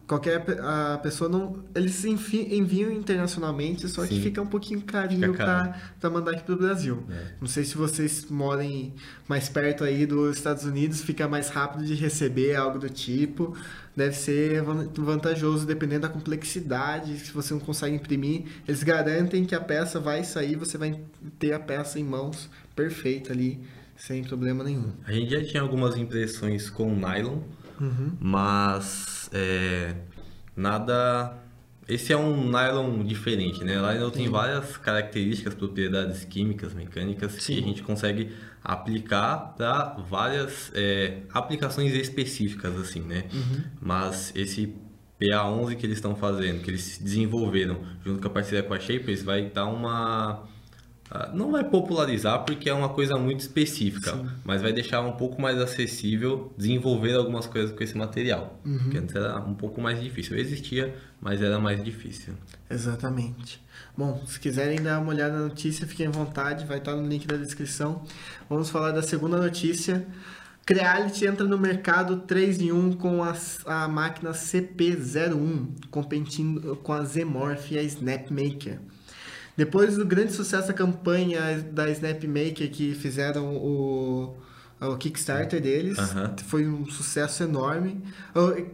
qualquer 0.08 0.42
a 0.60 0.98
pessoa 1.00 1.28
não. 1.28 1.62
Eles 1.74 2.04
enviam 2.04 2.90
internacionalmente, 2.90 3.86
só 3.88 4.06
que 4.06 4.14
Sim. 4.14 4.22
fica 4.22 4.42
um 4.42 4.46
pouquinho 4.46 4.80
carinho 4.80 5.34
para 5.34 6.10
mandar 6.10 6.32
aqui 6.32 6.42
pro 6.42 6.56
Brasil. 6.56 7.04
É. 7.10 7.32
Não 7.40 7.46
sei 7.46 7.64
se 7.64 7.76
vocês 7.76 8.26
moram 8.28 8.90
mais 9.28 9.48
perto 9.48 9.84
aí 9.84 10.06
dos 10.06 10.36
Estados 10.36 10.64
Unidos, 10.64 11.02
fica 11.02 11.28
mais 11.28 11.50
rápido 11.50 11.84
de 11.84 11.94
receber 11.94 12.56
algo 12.56 12.78
do 12.78 12.88
tipo. 12.88 13.56
Deve 13.94 14.14
ser 14.14 14.62
vantajoso 14.94 15.66
dependendo 15.66 16.02
da 16.02 16.08
complexidade. 16.08 17.18
Se 17.18 17.32
você 17.32 17.52
não 17.52 17.60
consegue 17.60 17.96
imprimir, 17.96 18.44
eles 18.66 18.82
garantem 18.82 19.44
que 19.44 19.54
a 19.54 19.60
peça 19.60 20.00
vai 20.00 20.24
sair, 20.24 20.56
você 20.56 20.78
vai 20.78 20.98
ter 21.38 21.52
a 21.52 21.60
peça 21.60 21.98
em 21.98 22.04
mãos 22.04 22.48
perfeita 22.74 23.32
ali, 23.32 23.60
sem 23.96 24.22
problema 24.22 24.62
nenhum. 24.62 24.92
A 25.04 25.12
gente 25.12 25.32
já 25.32 25.44
tinha 25.44 25.60
algumas 25.60 25.96
impressões 25.96 26.70
com 26.70 26.94
nylon, 26.94 27.40
uhum. 27.80 28.12
mas 28.20 29.30
é, 29.32 29.94
nada. 30.56 31.36
Esse 31.88 32.12
é 32.12 32.16
um 32.18 32.50
nylon 32.50 33.02
diferente, 33.02 33.64
né? 33.64 33.76
Nylon 33.76 34.10
tem 34.10 34.28
várias 34.28 34.76
características, 34.76 35.54
propriedades 35.54 36.22
químicas, 36.22 36.74
mecânicas 36.74 37.32
Sim. 37.32 37.54
que 37.54 37.60
a 37.60 37.62
gente 37.62 37.82
consegue 37.82 38.30
aplicar 38.62 39.54
para 39.56 39.96
várias 40.08 40.70
é, 40.74 41.22
aplicações 41.32 41.94
específicas, 41.94 42.76
assim, 42.76 43.00
né? 43.00 43.24
Uhum. 43.32 43.64
Mas 43.80 44.32
esse 44.36 44.74
PA11 45.18 45.76
que 45.76 45.86
eles 45.86 45.96
estão 45.96 46.14
fazendo, 46.14 46.62
que 46.62 46.70
eles 46.70 46.98
desenvolveram 46.98 47.80
junto 48.04 48.20
com 48.20 48.28
a 48.28 48.30
parceria 48.30 48.62
com 48.62 48.74
a 48.74 48.78
Shapers, 48.78 49.22
vai 49.22 49.48
dar 49.48 49.66
uma 49.66 50.46
não 51.32 51.50
vai 51.50 51.64
popularizar 51.64 52.44
porque 52.44 52.68
é 52.68 52.74
uma 52.74 52.90
coisa 52.90 53.16
muito 53.16 53.40
específica, 53.40 54.12
Sim. 54.12 54.28
mas 54.44 54.60
vai 54.60 54.72
deixar 54.72 55.00
um 55.00 55.12
pouco 55.12 55.40
mais 55.40 55.58
acessível 55.58 56.52
desenvolver 56.56 57.14
algumas 57.14 57.46
coisas 57.46 57.72
com 57.72 57.82
esse 57.82 57.96
material. 57.96 58.60
Uhum. 58.64 58.90
Que 58.90 58.98
antes 58.98 59.14
era 59.14 59.38
um 59.38 59.54
pouco 59.54 59.80
mais 59.80 60.00
difícil. 60.02 60.36
Existia, 60.36 60.94
mas 61.20 61.40
era 61.40 61.58
mais 61.58 61.82
difícil. 61.82 62.34
Exatamente. 62.70 63.62
Bom, 63.96 64.22
se 64.26 64.38
quiserem 64.38 64.82
dar 64.82 65.00
uma 65.00 65.10
olhada 65.10 65.34
na 65.34 65.44
notícia, 65.44 65.86
fiquem 65.86 66.06
à 66.06 66.10
vontade, 66.10 66.66
vai 66.66 66.78
estar 66.78 66.94
no 66.94 67.08
link 67.08 67.26
da 67.26 67.36
descrição. 67.36 68.02
Vamos 68.48 68.68
falar 68.68 68.92
da 68.92 69.02
segunda 69.02 69.38
notícia. 69.38 70.06
Creality 70.66 71.26
entra 71.26 71.46
no 71.46 71.56
mercado 71.56 72.18
3 72.18 72.60
em 72.60 72.72
1 72.72 72.92
com 72.92 73.24
a, 73.24 73.34
a 73.64 73.88
máquina 73.88 74.32
CP01, 74.32 75.68
competindo 75.90 76.76
com 76.76 76.92
a 76.92 77.02
Zemorph 77.02 77.72
e 77.72 77.78
a 77.78 77.82
Snapmaker. 77.82 78.78
Depois 79.58 79.96
do 79.96 80.06
grande 80.06 80.32
sucesso 80.32 80.68
da 80.68 80.72
campanha 80.72 81.60
da 81.72 81.90
Snapmaker 81.90 82.70
que 82.70 82.94
fizeram 82.94 83.56
o, 83.56 84.36
o 84.80 84.96
Kickstarter 84.96 85.60
deles, 85.60 85.98
foi 86.46 86.68
um 86.68 86.86
sucesso 86.86 87.42
enorme. 87.42 88.00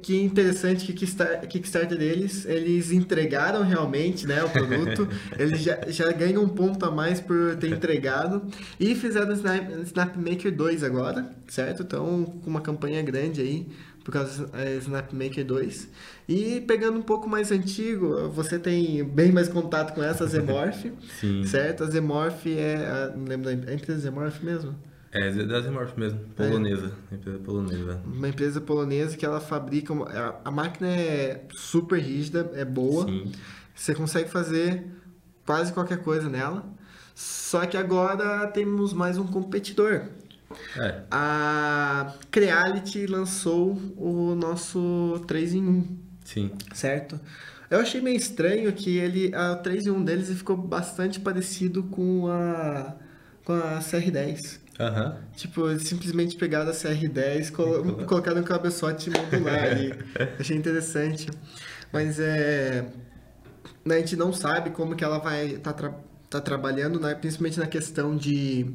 Que 0.02 0.20
interessante 0.20 0.84
que 0.84 0.92
o 0.92 1.48
Kickstarter 1.48 1.96
deles, 1.96 2.44
eles 2.44 2.90
entregaram 2.90 3.62
realmente 3.62 4.26
né, 4.26 4.44
o 4.44 4.50
produto, 4.50 5.08
eles 5.38 5.60
já, 5.60 5.80
já 5.88 6.12
ganham 6.12 6.42
um 6.42 6.48
ponto 6.48 6.84
a 6.84 6.90
mais 6.90 7.20
por 7.20 7.56
ter 7.56 7.70
entregado. 7.70 8.42
E 8.78 8.94
fizeram 8.94 9.30
o 9.30 9.32
Snap, 9.32 9.70
Snapmaker 9.84 10.54
2 10.54 10.84
agora, 10.84 11.30
certo? 11.48 11.82
Então, 11.82 12.24
com 12.42 12.50
uma 12.50 12.60
campanha 12.60 13.02
grande 13.02 13.40
aí 13.40 13.66
por 14.04 14.12
causa 14.12 14.46
do 14.46 14.56
é, 14.56 14.76
Snapmaker 14.76 15.44
2. 15.44 15.88
E 16.28 16.60
pegando 16.60 16.98
um 16.98 17.02
pouco 17.02 17.26
mais 17.26 17.50
antigo, 17.50 18.28
você 18.28 18.58
tem 18.58 19.02
bem 19.02 19.32
mais 19.32 19.48
contato 19.48 19.94
com 19.94 20.02
essa 20.02 20.26
Zemorph, 20.26 20.84
certo? 21.48 21.84
A 21.84 21.86
Zemorph 21.86 22.46
é, 22.46 22.76
a, 22.86 23.16
não 23.16 23.24
lembro 23.24 23.56
da 23.56 23.72
empresa 23.72 24.00
Zemorph 24.00 24.42
mesmo? 24.42 24.74
É, 25.14 25.30
da 25.30 25.60
Zemorph 25.60 25.96
mesmo, 25.96 26.18
polonesa, 26.36 26.92
é. 27.10 27.14
empresa 27.14 27.38
polonesa. 27.38 28.02
Uma 28.04 28.28
empresa 28.28 28.60
polonesa 28.60 29.16
que 29.16 29.24
ela 29.24 29.40
fabrica, 29.40 29.92
uma, 29.92 30.08
a, 30.08 30.40
a, 30.44 30.50
máquina 30.50 30.88
é 30.88 31.44
super 31.52 32.00
rígida, 32.00 32.50
é 32.54 32.64
boa, 32.64 33.06
Sim. 33.06 33.30
você 33.72 33.94
consegue 33.94 34.28
fazer 34.28 34.84
quase 35.46 35.72
qualquer 35.72 35.98
coisa 35.98 36.28
nela, 36.28 36.68
só 37.14 37.64
que 37.64 37.76
agora 37.76 38.44
temos 38.48 38.92
mais 38.92 39.16
um 39.16 39.24
competidor, 39.24 40.08
é. 40.76 41.02
A 41.10 42.14
Creality 42.30 43.06
lançou 43.06 43.78
o 43.96 44.34
nosso 44.34 45.22
3 45.26 45.54
em 45.54 45.68
1. 45.68 45.98
Sim. 46.24 46.50
Certo? 46.72 47.20
Eu 47.70 47.80
achei 47.80 48.00
meio 48.00 48.16
estranho 48.16 48.72
que 48.72 48.96
ele, 48.98 49.34
a 49.34 49.56
3 49.56 49.86
em 49.86 49.90
1 49.90 50.04
deles 50.04 50.28
ficou 50.28 50.56
bastante 50.56 51.20
parecido 51.20 51.84
com 51.84 52.28
a, 52.28 52.94
com 53.44 53.52
a 53.52 53.78
CR10. 53.78 54.63
Uhum. 54.78 55.14
Tipo, 55.36 55.78
simplesmente 55.78 56.36
pegaram 56.36 56.70
a 56.70 56.74
CR10, 56.74 57.52
colo 57.52 58.04
colocaram 58.06 58.40
um 58.40 58.44
cabeçote 58.44 59.10
modular 59.10 59.64
ali. 59.64 59.94
Achei 60.38 60.56
interessante. 60.56 61.28
Mas 61.92 62.18
é. 62.18 62.84
A 63.88 63.98
gente 63.98 64.16
não 64.16 64.32
sabe 64.32 64.70
como 64.70 64.96
que 64.96 65.04
ela 65.04 65.18
vai 65.18 65.46
estar 65.52 65.72
tá 65.72 65.90
tra 65.90 65.94
tá 66.30 66.40
trabalhando, 66.40 66.98
né? 66.98 67.14
principalmente 67.14 67.60
na 67.60 67.66
questão 67.66 68.16
de 68.16 68.74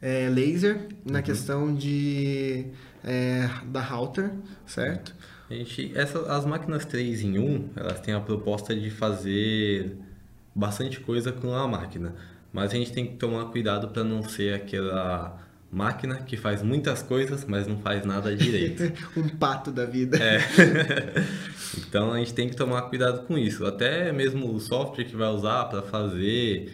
é, 0.00 0.28
laser 0.28 0.88
na 1.04 1.18
uhum. 1.18 1.24
questão 1.24 1.74
de 1.74 2.66
é, 3.04 3.48
da 3.66 3.82
router, 3.82 4.32
certo? 4.66 5.14
A 5.50 5.54
gente, 5.54 5.92
essa, 5.96 6.20
as 6.32 6.46
máquinas 6.46 6.84
3 6.84 7.22
em 7.22 7.38
1, 7.38 7.70
elas 7.76 8.00
têm 8.00 8.14
a 8.14 8.20
proposta 8.20 8.74
de 8.74 8.90
fazer 8.90 9.96
bastante 10.54 11.00
coisa 11.00 11.32
com 11.32 11.52
a 11.52 11.66
máquina, 11.66 12.14
mas 12.52 12.72
a 12.72 12.74
gente 12.74 12.92
tem 12.92 13.06
que 13.06 13.16
tomar 13.16 13.46
cuidado 13.46 13.88
para 13.88 14.02
não 14.02 14.22
ser 14.22 14.54
aquela 14.54 15.38
máquina 15.70 16.16
que 16.22 16.36
faz 16.36 16.62
muitas 16.62 17.02
coisas, 17.02 17.44
mas 17.46 17.66
não 17.66 17.78
faz 17.78 18.04
nada 18.04 18.34
direito. 18.34 18.82
um 19.16 19.28
pato 19.28 19.70
da 19.70 19.84
vida. 19.84 20.18
É. 20.18 20.40
então 21.78 22.12
a 22.12 22.18
gente 22.18 22.34
tem 22.34 22.48
que 22.48 22.56
tomar 22.56 22.82
cuidado 22.82 23.26
com 23.26 23.38
isso. 23.38 23.64
Até 23.64 24.12
mesmo 24.12 24.52
o 24.52 24.60
software 24.60 25.04
que 25.04 25.14
vai 25.14 25.28
usar 25.28 25.66
para 25.66 25.82
fazer 25.82 26.72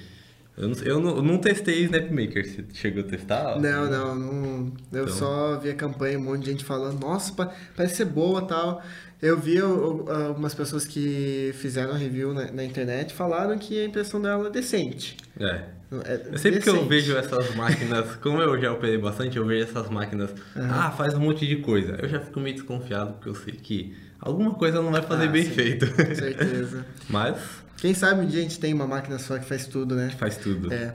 eu 0.57 0.69
não, 0.69 0.77
eu 0.83 1.01
não, 1.01 1.17
eu 1.17 1.23
não 1.23 1.39
testei 1.39 1.85
SnapMaker, 1.85 2.47
você 2.47 2.65
chegou 2.73 3.03
a 3.03 3.07
testar? 3.07 3.61
Não, 3.61 3.91
não, 3.91 4.15
não 4.15 4.73
eu 4.91 5.05
então... 5.05 5.09
só 5.09 5.59
vi 5.59 5.69
a 5.69 5.75
campanha, 5.75 6.19
um 6.19 6.23
monte 6.23 6.45
de 6.45 6.51
gente 6.53 6.65
falando, 6.65 6.99
nossa, 6.99 7.35
parece 7.77 7.97
ser 7.97 8.07
boa 8.07 8.41
tal. 8.41 8.83
Eu 9.21 9.39
vi 9.39 9.59
algumas 9.59 10.55
pessoas 10.55 10.87
que 10.87 11.51
fizeram 11.55 11.95
review 11.95 12.35
na, 12.35 12.51
na, 12.53 12.65
internet 12.65 13.15
falaram 13.15 13.57
que 13.59 13.81
a 13.81 13.85
impressão 13.85 14.21
dela 14.21 14.49
é 14.49 14.51
decente. 14.51 15.17
É. 15.39 15.65
é 16.05 16.17
Sempre 16.39 16.59
decente. 16.59 16.61
que 16.61 16.69
eu 16.71 16.87
vejo 16.87 17.17
essas 17.17 17.55
máquinas, 17.55 18.17
como 18.23 18.41
eu 18.41 18.61
já 18.61 18.73
operei 18.73 18.99
bastante, 18.99 19.37
eu 19.37 19.47
vejo 19.47 19.65
essas 19.65 19.91
máquinas, 19.91 20.31
uhum. 20.55 20.71
ah, 20.71 20.91
faz 20.91 21.15
um 21.15 21.21
monte 21.21 21.47
de 21.47 21.57
coisa. 21.57 21.99
Eu 22.01 22.09
já 22.09 22.21
fico 22.21 22.41
meio 22.41 22.55
desconfiado, 22.55 23.15
porque 23.15 23.29
eu 23.29 23.35
sei 23.35 23.55
que 23.55 23.95
alguma 24.21 24.55
coisa 24.55 24.81
não 24.83 24.91
vai 24.91 25.03
fazer 25.03 25.25
ah, 25.25 25.33
bem 25.33 25.45
sim, 25.45 25.51
feito. 25.51 25.87
Com 25.91 26.15
certeza. 26.15 26.87
Mas 27.09 27.66
quem 27.77 27.95
sabe 27.95 28.23
um 28.23 28.27
dia 28.27 28.41
a 28.41 28.43
gente 28.43 28.59
tem 28.59 28.73
uma 28.73 28.87
máquina 28.87 29.19
só 29.19 29.39
que 29.39 29.45
faz 29.45 29.67
tudo, 29.67 29.95
né? 29.95 30.09
Que 30.09 30.17
faz 30.17 30.37
tudo. 30.37 30.73
É. 30.73 30.95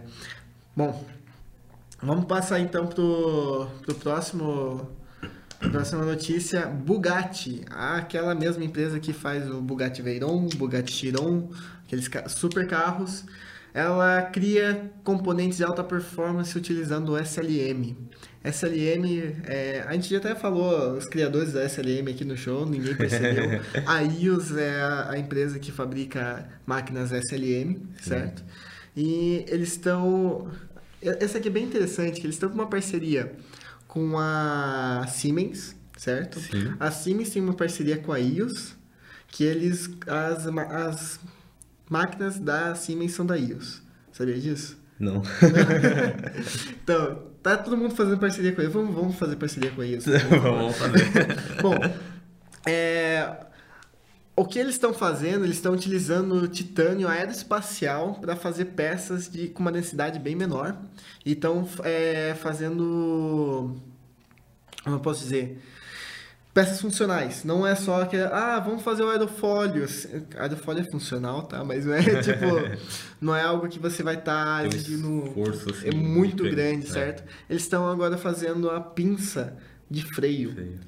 Bom, 0.76 1.06
vamos 2.02 2.26
passar 2.26 2.60
então 2.60 2.88
pro, 2.88 3.68
pro 3.86 3.96
próximo 3.96 4.90
próxima 5.70 6.04
notícia, 6.04 6.66
Bugatti, 6.66 7.64
aquela 7.70 8.34
mesma 8.34 8.64
empresa 8.64 9.00
que 9.00 9.14
faz 9.14 9.50
o 9.50 9.62
Bugatti 9.62 10.02
Veyron, 10.02 10.48
Bugatti 10.56 10.92
Chiron, 10.92 11.50
aqueles 11.86 12.10
super 12.30 12.68
carros, 12.68 13.26
ela 13.74 14.24
cria 14.24 14.92
componentes 15.04 15.58
de 15.58 15.64
alta 15.64 15.84
performance 15.84 16.58
utilizando 16.58 17.14
o 17.14 17.18
SLM. 17.18 17.96
SLM, 18.44 19.36
é, 19.46 19.84
a 19.88 19.94
gente 19.94 20.10
já 20.10 20.18
até 20.18 20.34
falou 20.34 20.98
os 20.98 21.06
criadores 21.06 21.54
da 21.54 21.64
SLM 21.64 22.10
aqui 22.10 22.26
no 22.26 22.36
show, 22.36 22.66
ninguém 22.66 22.96
percebeu. 22.96 23.62
a 23.86 24.02
IOS 24.02 24.58
é 24.58 24.82
a, 24.82 25.12
a, 25.12 25.20
empresa 25.20 25.60
que 25.60 25.72
fabrica 25.72 26.50
máquinas 26.66 27.12
SLM, 27.12 27.78
certo? 28.02 28.44
E 28.98 29.46
eles 29.48 29.70
estão. 29.74 30.50
Essa 31.02 31.38
aqui 31.38 31.50
é 31.50 31.52
bem 31.52 31.66
interessante, 31.66 32.20
que 32.20 32.26
eles 32.26 32.36
estão 32.36 32.50
com 32.50 32.56
uma 32.56 32.68
parceria 32.68 33.32
com 33.88 34.18
a 34.18 35.06
Siemens, 35.08 35.76
certo? 35.96 36.40
Sim. 36.40 36.74
A 36.80 36.90
Siemens 36.90 37.30
tem 37.30 37.44
uma 37.44 37.54
parceria 37.54 37.98
com 37.98 38.12
a 38.12 38.18
IOS, 38.18 38.76
que 39.28 39.44
eles. 39.44 39.88
As, 40.08 40.48
as 40.48 41.20
máquinas 41.88 42.40
da 42.40 42.74
Siemens 42.74 43.14
são 43.14 43.24
da 43.24 43.36
IOS. 43.36 43.84
Sabia 44.12 44.40
disso? 44.40 44.81
Não. 45.02 45.24
então, 46.84 47.24
tá 47.42 47.58
todo 47.58 47.76
mundo 47.76 47.96
fazendo 47.96 48.20
parceria 48.20 48.52
com 48.52 48.62
eles. 48.62 48.72
Vamos, 48.72 48.94
vamos 48.94 49.16
fazer 49.16 49.36
parceria 49.36 49.72
com 49.72 49.82
eles. 49.82 50.06
vamos 50.30 50.78
fazer. 50.78 51.02
Bom, 51.60 51.76
é, 52.68 53.36
o 54.36 54.46
que 54.46 54.60
eles 54.60 54.76
estão 54.76 54.94
fazendo, 54.94 55.44
eles 55.44 55.58
estão 55.58 55.74
utilizando 55.74 56.48
titânio 56.48 57.08
aeroespacial 57.08 58.14
para 58.22 58.36
fazer 58.36 58.66
peças 58.66 59.28
de, 59.28 59.48
com 59.48 59.62
uma 59.62 59.72
densidade 59.72 60.20
bem 60.20 60.36
menor. 60.36 60.78
E 61.26 61.32
estão 61.32 61.68
é, 61.84 62.36
fazendo. 62.36 63.76
Como 64.84 64.96
eu 64.98 65.00
posso 65.00 65.24
dizer? 65.24 65.60
Peças 66.54 66.82
funcionais. 66.82 67.44
Não 67.44 67.66
é 67.66 67.76
só 67.76 68.06
que, 68.06 68.18
ah, 68.18 68.60
vamos 68.60 68.84
fazer 68.84 69.04
o 69.04 69.10
aerofólio. 69.10 69.86
Aerofólio 70.38 70.82
é 70.82 70.92
funcional, 70.92 71.44
tá? 71.44 71.64
Mas 71.64 71.86
não 71.86 71.94
é 71.94 72.02
tipo, 72.22 72.46
não 73.20 73.36
é 73.36 73.42
algo 73.42 73.68
que 73.68 73.80
você 73.80 74.04
vai 74.04 74.16
estar 74.16 74.62
tá 74.62 74.66
exigindo. 74.66 75.28
Esforço, 75.28 75.70
assim, 75.70 75.88
é 75.90 75.92
muito 75.94 76.44
grande, 76.44 76.88
é. 76.88 76.90
certo? 76.90 77.24
Eles 77.50 77.64
estão 77.64 77.90
agora 77.90 78.18
fazendo 78.18 78.70
a 78.70 78.82
pinça 78.82 79.56
de 79.90 80.04
freio. 80.04 80.54
freio. 80.54 80.80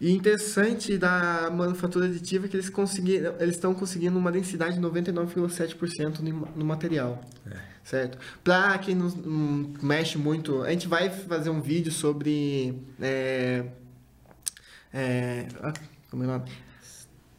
E 0.00 0.12
interessante 0.12 0.96
da 0.96 1.50
manufatura 1.52 2.06
aditiva 2.06 2.46
é 2.46 2.48
que 2.48 2.54
eles 2.54 2.70
conseguiram, 2.70 3.34
eles 3.40 3.56
estão 3.56 3.74
conseguindo 3.74 4.16
uma 4.16 4.30
densidade 4.30 4.76
de 4.76 4.80
99,7% 4.80 6.20
no 6.54 6.64
material. 6.64 7.20
É. 7.50 7.56
Certo? 7.82 8.18
Para 8.44 8.78
quem 8.78 8.94
não, 8.94 9.08
não, 9.08 9.72
mexe 9.82 10.18
muito, 10.18 10.62
a 10.62 10.70
gente 10.70 10.86
vai 10.86 11.10
fazer 11.10 11.50
um 11.50 11.60
vídeo 11.60 11.90
sobre 11.90 12.80
é, 13.00 13.64
é, 14.92 15.46
ah, 15.62 15.72
como 16.10 16.24
é 16.24 16.26
o 16.26 16.30
nome? 16.30 16.44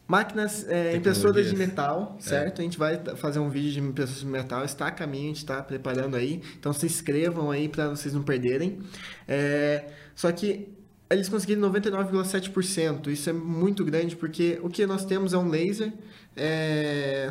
Máquinas, 0.07 0.67
é, 0.67 0.95
impressoras 0.95 1.47
de 1.47 1.55
metal, 1.55 2.15
é. 2.17 2.21
certo? 2.21 2.59
É. 2.59 2.62
A 2.62 2.63
gente 2.63 2.79
vai 2.79 2.99
fazer 3.15 3.38
um 3.38 3.49
vídeo 3.49 3.73
de 3.73 3.79
impressoras 3.79 4.21
de 4.21 4.25
metal, 4.25 4.65
está 4.65 4.88
a 4.88 4.91
caminho, 4.91 5.25
a 5.25 5.27
gente 5.27 5.38
está 5.38 5.62
preparando 5.62 6.15
aí. 6.15 6.41
Então 6.59 6.73
se 6.73 6.85
inscrevam 6.88 7.51
aí 7.51 7.69
para 7.69 7.89
vocês 7.89 8.13
não 8.13 8.23
perderem. 8.23 8.79
É, 9.27 9.85
só 10.15 10.31
que 10.31 10.67
eles 11.12 11.29
conseguiram 11.29 11.62
99,7%. 11.71 13.07
Isso 13.07 13.29
é 13.29 13.33
muito 13.33 13.85
grande 13.85 14.15
porque 14.15 14.59
o 14.63 14.69
que 14.69 14.85
nós 14.88 15.05
temos 15.05 15.33
é 15.33 15.38
um 15.38 15.47
laser 15.47 15.93
é, 16.35 17.29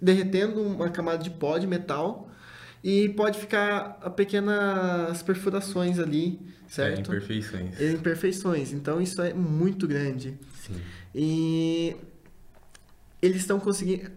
derretendo 0.00 0.60
uma 0.60 0.88
camada 0.90 1.22
de 1.22 1.30
pó 1.30 1.58
de 1.58 1.66
metal 1.66 2.28
e 2.82 3.08
pode 3.10 3.38
ficar 3.38 3.94
pequenas 4.16 5.22
perfurações 5.22 5.98
ali, 5.98 6.40
certo? 6.66 6.98
É, 6.98 7.00
imperfeições. 7.00 7.80
É, 7.80 7.92
imperfeições. 7.92 8.72
Então 8.72 9.00
isso 9.00 9.22
é 9.22 9.32
muito 9.32 9.86
grande. 9.86 10.36
Sim. 10.60 10.80
E 11.14 11.96
eles 13.20 13.38
estão 13.38 13.60
conseguindo. 13.60 14.10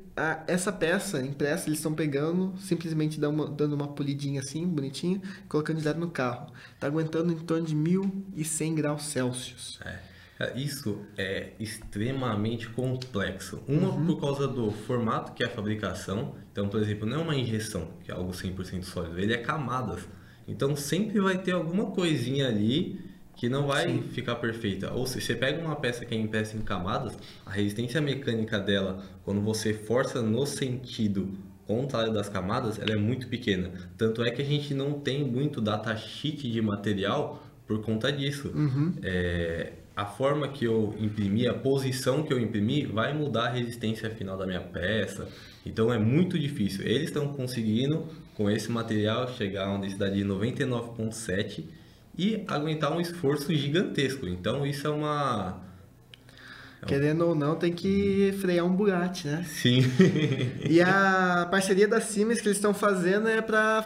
essa 0.47 0.71
peça 0.71 1.21
impressa, 1.21 1.67
eles 1.67 1.78
estão 1.78 1.93
pegando, 1.93 2.56
simplesmente 2.58 3.19
dando 3.19 3.36
uma, 3.36 3.47
dando 3.47 3.73
uma 3.73 3.88
polidinha 3.88 4.41
assim, 4.41 4.65
bonitinho, 4.67 5.21
colocando 5.47 5.78
direto 5.78 5.99
no 5.99 6.10
carro. 6.10 6.51
Está 6.73 6.88
aguentando 6.88 7.32
em 7.32 7.38
torno 7.38 7.67
de 7.67 7.75
1100 7.75 8.75
graus 8.75 9.04
Celsius. 9.04 9.80
É. 9.86 10.14
é. 10.39 10.58
Isso 10.58 11.02
é 11.17 11.52
extremamente 11.60 12.69
complexo. 12.69 13.63
Uma 13.67 13.89
uhum. 13.89 14.06
por 14.06 14.19
causa 14.19 14.48
do 14.48 14.71
formato 14.71 15.34
que 15.34 15.43
é 15.43 15.48
a 15.48 15.50
fabricação. 15.50 16.36
Então, 16.52 16.67
por 16.67 16.82
exemplo, 16.82 17.08
não 17.08 17.19
é 17.19 17.21
uma 17.21 17.36
injeção, 17.36 17.89
que 18.04 18.12
é 18.12 18.13
algo 18.13 18.32
100% 18.32 18.84
sólido, 18.84 19.19
ele 19.19 19.34
é 19.34 19.38
camadas. 19.38 20.08
Então, 20.48 20.76
sempre 20.76 21.19
vai 21.19 21.38
ter 21.38 21.52
alguma 21.52 21.88
coisinha 21.88 22.48
ali 22.48 23.00
que 23.36 23.50
não 23.50 23.67
vai 23.67 23.88
Sim. 23.88 24.04
ficar 24.10 24.36
perfeita. 24.36 24.93
Ou 24.93 25.06
se 25.06 25.19
você 25.19 25.36
pega 25.36 25.62
uma 25.62 25.76
peça 25.76 26.06
que 26.06 26.15
é 26.15 26.17
impressa 26.17 26.56
em 26.56 26.62
camadas, 26.62 27.17
a 27.45 27.52
resistência 27.52 28.00
mecânica 28.00 28.60
dela, 28.60 29.04
quando 29.24 29.41
você 29.41 29.74
força 29.74 30.21
no 30.21 30.45
sentido 30.45 31.34
contrário 31.65 32.13
das 32.13 32.30
camadas, 32.30 32.80
ela 32.80 32.91
é 32.91 32.95
muito 32.95 33.28
pequena. 33.28 33.71
Tanto 33.98 34.24
é 34.24 34.32
que 34.32 34.41
a 34.41 34.45
gente 34.45 34.74
não 34.74 35.00
tem 35.00 35.24
muito 35.24 35.60
datasheet 35.60 36.50
de 36.50 36.62
material 36.62 37.43
por 37.67 37.82
conta 37.82 38.12
disso. 38.12 38.52
Uhum. 38.56 38.93
É, 39.02 39.74
a 39.95 40.05
forma 40.05 40.49
que 40.49 40.65
eu 40.65 40.93
imprimi, 40.99 41.47
a 41.47 41.53
posição 41.53 42.21
que 42.23 42.34
eu 42.34 42.39
imprimi, 42.39 42.86
vai 42.86 43.13
mudar 43.13 43.45
a 43.45 43.49
resistência 43.51 44.10
final 44.10 44.38
da 44.38 44.45
minha 44.45 44.60
peça. 44.60 45.27
Então 45.65 45.91
é 45.91 45.97
muito 45.97 46.38
difícil. 46.38 46.86
Eles 46.86 47.05
estão 47.05 47.29
conseguindo, 47.29 48.05
com 48.36 48.49
esse 48.49 48.69
material, 48.69 49.27
chegar 49.29 49.67
a 49.67 49.69
uma 49.69 49.79
densidade 49.79 50.15
de 50.15 50.25
99,7 50.25 51.63
e 52.17 52.43
aguentar 52.47 52.91
um 52.91 52.99
esforço 52.99 53.53
gigantesco. 53.55 54.27
Então 54.27 54.65
isso 54.65 54.86
é 54.86 54.89
uma. 54.89 55.62
É 56.81 56.86
Querendo 56.86 57.27
ou 57.27 57.34
não, 57.34 57.55
tem 57.55 57.71
que 57.71 58.34
frear 58.41 58.65
um 58.65 58.75
Bugatti, 58.75 59.27
né? 59.27 59.45
Sim. 59.47 59.79
e 60.69 60.81
a 60.81 61.47
parceria 61.49 61.88
da 61.88 62.01
Siemens 62.01 62.41
que 62.41 62.49
eles 62.49 62.58
estão 62.58 62.73
fazendo 62.73 63.29
é 63.29 63.41
para 63.41 63.86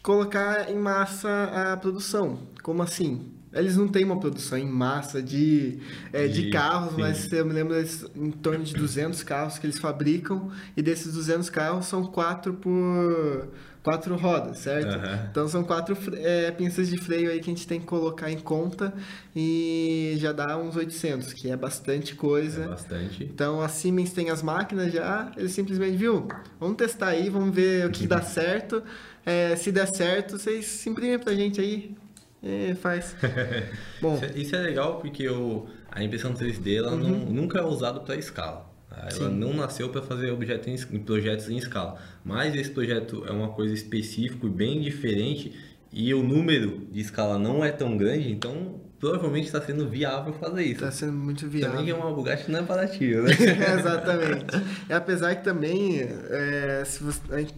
colocar 0.00 0.70
em 0.70 0.76
massa 0.76 1.72
a 1.72 1.76
produção. 1.76 2.38
Como 2.62 2.82
assim? 2.82 3.39
Eles 3.52 3.76
não 3.76 3.88
têm 3.88 4.04
uma 4.04 4.18
produção 4.18 4.56
em 4.56 4.66
massa 4.66 5.20
de, 5.20 5.78
é, 6.12 6.28
de, 6.28 6.44
de 6.44 6.50
carros, 6.50 6.94
sim. 6.94 7.00
mas 7.00 7.32
eu 7.32 7.44
me 7.44 7.52
lembro 7.52 7.74
em 8.14 8.30
torno 8.30 8.64
de 8.64 8.74
200 8.74 9.22
carros 9.22 9.58
que 9.58 9.66
eles 9.66 9.78
fabricam, 9.78 10.50
e 10.76 10.82
desses 10.82 11.12
200 11.12 11.50
carros 11.50 11.86
são 11.86 12.04
quatro 12.04 12.54
por 12.54 13.48
quatro 13.82 14.14
rodas, 14.16 14.58
certo? 14.58 14.94
Uhum. 14.94 15.26
Então 15.30 15.48
são 15.48 15.64
quatro 15.64 15.96
é, 16.16 16.50
pinças 16.50 16.88
de 16.88 16.98
freio 16.98 17.30
aí 17.30 17.40
que 17.40 17.50
a 17.50 17.54
gente 17.54 17.66
tem 17.66 17.80
que 17.80 17.86
colocar 17.86 18.30
em 18.30 18.38
conta 18.38 18.92
e 19.34 20.14
já 20.18 20.32
dá 20.32 20.56
uns 20.56 20.76
800, 20.76 21.32
que 21.32 21.50
é 21.50 21.56
bastante 21.56 22.14
coisa. 22.14 22.64
É 22.64 22.68
bastante. 22.68 23.24
Então 23.24 23.60
a 23.60 23.68
Siemens 23.68 24.12
tem 24.12 24.30
as 24.30 24.42
máquinas 24.42 24.92
já, 24.92 25.32
eles 25.36 25.52
simplesmente, 25.52 25.96
viu, 25.96 26.28
vamos 26.58 26.76
testar 26.76 27.08
aí, 27.08 27.30
vamos 27.30 27.54
ver 27.54 27.86
o 27.86 27.90
que 27.90 28.06
dá 28.06 28.20
certo. 28.20 28.82
É, 29.24 29.54
se 29.56 29.70
der 29.70 29.86
certo, 29.86 30.38
vocês 30.38 30.66
se 30.66 30.88
imprimem 30.88 31.18
pra 31.18 31.34
gente 31.34 31.60
aí. 31.60 31.94
E 32.42 32.74
faz. 32.74 33.14
Bom, 34.00 34.14
isso 34.14 34.24
é, 34.24 34.38
isso 34.38 34.56
é, 34.56 34.60
legal 34.60 34.98
porque 34.98 35.28
o, 35.28 35.66
a 35.90 36.02
impressão 36.02 36.32
3D 36.32 36.78
ela 36.78 36.92
uhum. 36.92 36.98
não, 36.98 37.18
nunca 37.18 37.58
é 37.58 37.62
usada 37.62 38.00
para 38.00 38.16
escala. 38.16 38.70
Ela 38.90 39.10
Sim. 39.10 39.30
não 39.30 39.54
nasceu 39.54 39.88
para 39.88 40.02
fazer 40.02 40.30
objetos 40.30 40.66
em, 40.90 40.98
projetos 40.98 41.48
em 41.48 41.56
escala. 41.56 41.98
Mas 42.24 42.54
esse 42.54 42.70
projeto 42.70 43.24
é 43.26 43.30
uma 43.30 43.48
coisa 43.48 43.72
específica 43.72 44.46
e 44.46 44.50
bem 44.50 44.80
diferente 44.80 45.54
e 45.92 46.12
o 46.14 46.22
número 46.22 46.86
de 46.90 47.00
escala 47.00 47.38
não 47.38 47.64
é 47.64 47.72
tão 47.72 47.96
grande, 47.96 48.30
então 48.30 48.80
provavelmente 49.00 49.46
está 49.46 49.60
sendo 49.60 49.88
viável 49.88 50.32
fazer 50.34 50.62
isso. 50.62 50.74
Está 50.74 50.90
sendo 50.90 51.14
muito 51.14 51.48
viável. 51.48 51.78
Também 51.78 51.90
é 51.90 51.94
uma 51.94 52.12
Bugatti 52.12 52.50
não 52.50 52.60
é 52.60 52.62
baratinho, 52.62 53.22
né? 53.22 53.32
Exatamente. 53.78 54.44
E 54.88 54.92
apesar 54.92 55.34
que 55.36 55.42
também, 55.42 56.00
é, 56.00 56.82
se, 56.84 57.02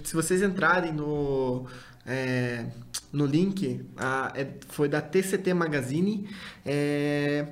se, 0.05 0.15
vocês 0.15 0.41
entrarem 0.41 0.93
no, 0.93 1.67
é, 2.07 2.67
no 3.13 3.27
link, 3.27 3.85
a, 3.97 4.33
é, 4.35 4.47
foi 4.69 4.89
da 4.89 5.01
TCT 5.01 5.55
Magazine, 5.55 6.29
é, 6.65 7.47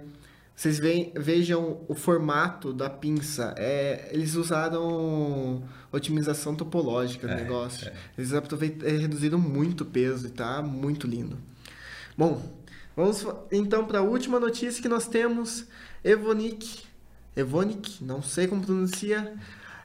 vocês 0.61 0.79
ve, 0.79 1.11
vejam 1.17 1.81
o 1.89 1.95
formato 1.95 2.71
da 2.73 2.91
pinça. 2.91 3.55
É, 3.57 4.11
eles 4.13 4.35
usaram 4.35 5.63
otimização 5.91 6.55
topológica 6.55 7.27
no 7.27 7.33
é, 7.33 7.37
negócio. 7.37 7.89
É. 7.89 7.95
Eles 8.19 8.31
reduziram 9.01 9.39
muito 9.39 9.83
o 9.83 9.87
peso 9.87 10.27
e 10.27 10.31
tá 10.31 10.61
muito 10.61 11.07
lindo. 11.07 11.39
Bom, 12.15 12.43
vamos 12.95 13.25
então 13.51 13.87
para 13.87 14.01
a 14.01 14.03
última 14.03 14.39
notícia 14.39 14.83
que 14.83 14.89
nós 14.89 15.09
temos. 15.09 15.65
Evonik, 16.05 16.83
Evonik, 17.35 18.05
não 18.05 18.23
sei 18.23 18.47
como 18.47 18.63
pronuncia, 18.63 19.35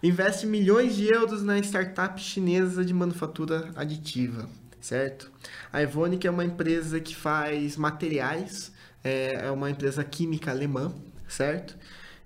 investe 0.05 0.45
milhões 0.45 0.95
de 0.95 1.07
euros 1.07 1.41
na 1.43 1.57
startup 1.59 2.19
chinesa 2.21 2.83
de 2.83 2.93
manufatura 2.93 3.71
aditiva, 3.75 4.47
certo? 4.79 5.31
A 5.71 5.81
Evonik 5.81 6.25
é 6.25 6.31
uma 6.31 6.45
empresa 6.45 6.99
que 6.99 7.15
faz 7.15 7.75
materiais 7.77 8.71
é, 9.05 9.45
é 9.45 9.51
uma 9.51 9.69
empresa 9.69 10.03
química 10.03 10.49
alemã, 10.49 10.91
certo? 11.27 11.77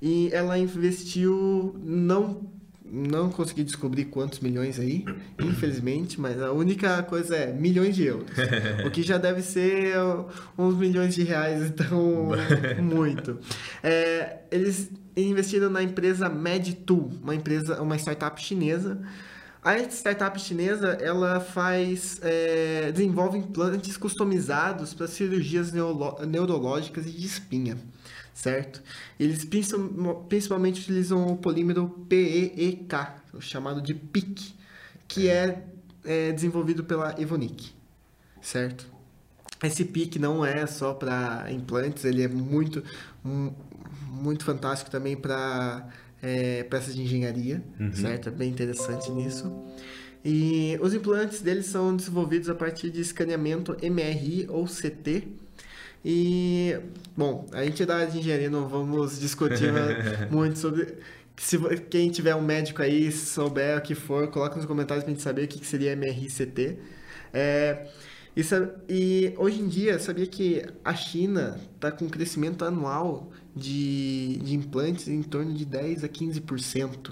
E 0.01 0.29
ela 0.31 0.57
investiu, 0.57 1.75
não 1.83 2.49
não 2.91 3.29
consegui 3.29 3.63
descobrir 3.63 4.05
quantos 4.05 4.39
milhões 4.39 4.79
aí, 4.79 5.05
infelizmente, 5.39 6.19
mas 6.19 6.41
a 6.41 6.51
única 6.51 7.03
coisa 7.03 7.35
é 7.35 7.53
milhões 7.53 7.95
de 7.95 8.05
euros. 8.05 8.31
o 8.83 8.89
que 8.89 9.03
já 9.03 9.19
deve 9.19 9.43
ser 9.43 9.93
uns 10.57 10.75
milhões 10.75 11.13
de 11.13 11.21
reais, 11.21 11.61
então 11.69 12.31
muito. 12.81 13.37
É, 13.83 14.39
eles 14.49 14.89
investiram 15.27 15.69
na 15.69 15.81
empresa 15.83 16.29
MedTool, 16.29 17.11
uma 17.21 17.35
empresa, 17.35 17.81
uma 17.81 17.97
startup 17.97 18.41
chinesa 18.41 18.99
a 19.61 19.77
startup 19.89 20.39
chinesa 20.39 20.97
ela 21.01 21.41
faz 21.41 22.19
é, 22.21 22.91
desenvolve 22.93 23.37
implantes 23.37 23.97
customizados 23.97 24.93
para 24.93 25.05
cirurgias 25.05 25.73
neurológicas 25.73 27.05
e 27.05 27.11
de 27.11 27.25
espinha, 27.25 27.77
certo? 28.33 28.81
Eles 29.19 29.45
principalmente 30.29 30.79
utilizam 30.79 31.27
o 31.27 31.35
polímero 31.35 31.89
PEEK, 32.07 32.95
chamado 33.41 33.81
de 33.81 33.93
PIC, 33.93 34.55
que 35.09 35.27
é, 35.27 35.65
é 36.05 36.31
desenvolvido 36.31 36.85
pela 36.85 37.19
Evonik, 37.21 37.73
certo? 38.41 38.87
Esse 39.61 39.83
PIC 39.83 40.19
não 40.19 40.45
é 40.45 40.65
só 40.67 40.93
para 40.93 41.51
implantes, 41.51 42.05
ele 42.05 42.23
é 42.23 42.29
muito 42.29 42.81
muito 44.19 44.43
fantástico 44.43 44.91
também 44.91 45.15
para 45.15 45.87
é, 46.21 46.63
peças 46.63 46.95
de 46.95 47.01
engenharia, 47.01 47.63
uhum. 47.79 47.93
certo? 47.93 48.29
É 48.29 48.31
bem 48.31 48.49
interessante 48.49 49.11
nisso. 49.11 49.51
E 50.23 50.77
os 50.81 50.93
implantes 50.93 51.41
deles 51.41 51.67
são 51.67 51.95
desenvolvidos 51.95 52.49
a 52.49 52.55
partir 52.55 52.89
de 52.89 53.01
escaneamento 53.01 53.77
MRI 53.81 54.47
ou 54.49 54.65
CT. 54.65 55.27
E, 56.03 56.77
bom, 57.15 57.47
a 57.53 57.63
gente 57.63 57.85
da 57.85 57.97
área 57.97 58.07
de 58.07 58.19
engenharia 58.19 58.49
não 58.49 58.67
vamos 58.67 59.19
discutir 59.19 59.71
muito 60.31 60.59
sobre. 60.59 60.95
Se 61.37 61.57
quem 61.89 62.09
tiver 62.09 62.35
um 62.35 62.41
médico 62.41 62.81
aí, 62.81 63.09
souber 63.13 63.77
o 63.77 63.81
que 63.81 63.95
for, 63.95 64.27
coloca 64.27 64.57
nos 64.57 64.65
comentários 64.65 65.05
pra 65.05 65.13
gente 65.13 65.23
saber 65.23 65.45
o 65.45 65.47
que 65.47 65.65
seria 65.65 65.95
MRI 65.95 66.25
e 66.25 66.29
CT. 66.29 66.77
É, 67.33 67.87
E, 68.35 68.43
e, 68.89 69.33
hoje 69.37 69.61
em 69.61 69.67
dia, 69.67 69.99
sabia 69.99 70.27
que 70.27 70.65
a 70.83 70.93
China 70.93 71.57
está 71.75 71.91
com 71.91 72.05
um 72.05 72.09
crescimento 72.09 72.65
anual 72.65 73.31
de, 73.59 74.37
de 74.37 74.55
implantes 74.55 75.07
em 75.07 75.21
torno 75.21 75.53
de 75.53 75.65
10 75.65 76.03
a 76.03 76.07
15%. 76.09 77.11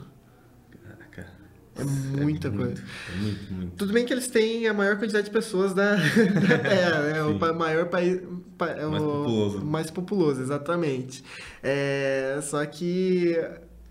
Caraca. 0.84 1.28
É 1.76 1.84
muita 1.84 2.48
é 2.48 2.52
muito, 2.52 2.52
coisa. 2.52 2.84
É 2.84 3.22
muito, 3.22 3.54
muito. 3.54 3.76
Tudo 3.76 3.94
bem 3.94 4.06
que 4.06 4.14
eles 4.14 4.28
têm 4.28 4.68
a 4.68 4.74
maior 4.74 4.98
quantidade 4.98 5.26
de 5.26 5.32
pessoas 5.32 5.74
da, 5.74 5.96
da 5.96 6.60
Terra, 6.60 7.02
né? 7.02 7.24
o 7.24 7.56
maior 7.56 7.88
país. 7.88 8.22
mais 8.60 9.04
o, 9.04 9.06
populoso. 9.06 9.66
Mais 9.66 9.92
populoso, 9.92 10.42
exatamente. 10.42 11.24
É, 11.62 12.40
só 12.42 12.66
que 12.66 13.36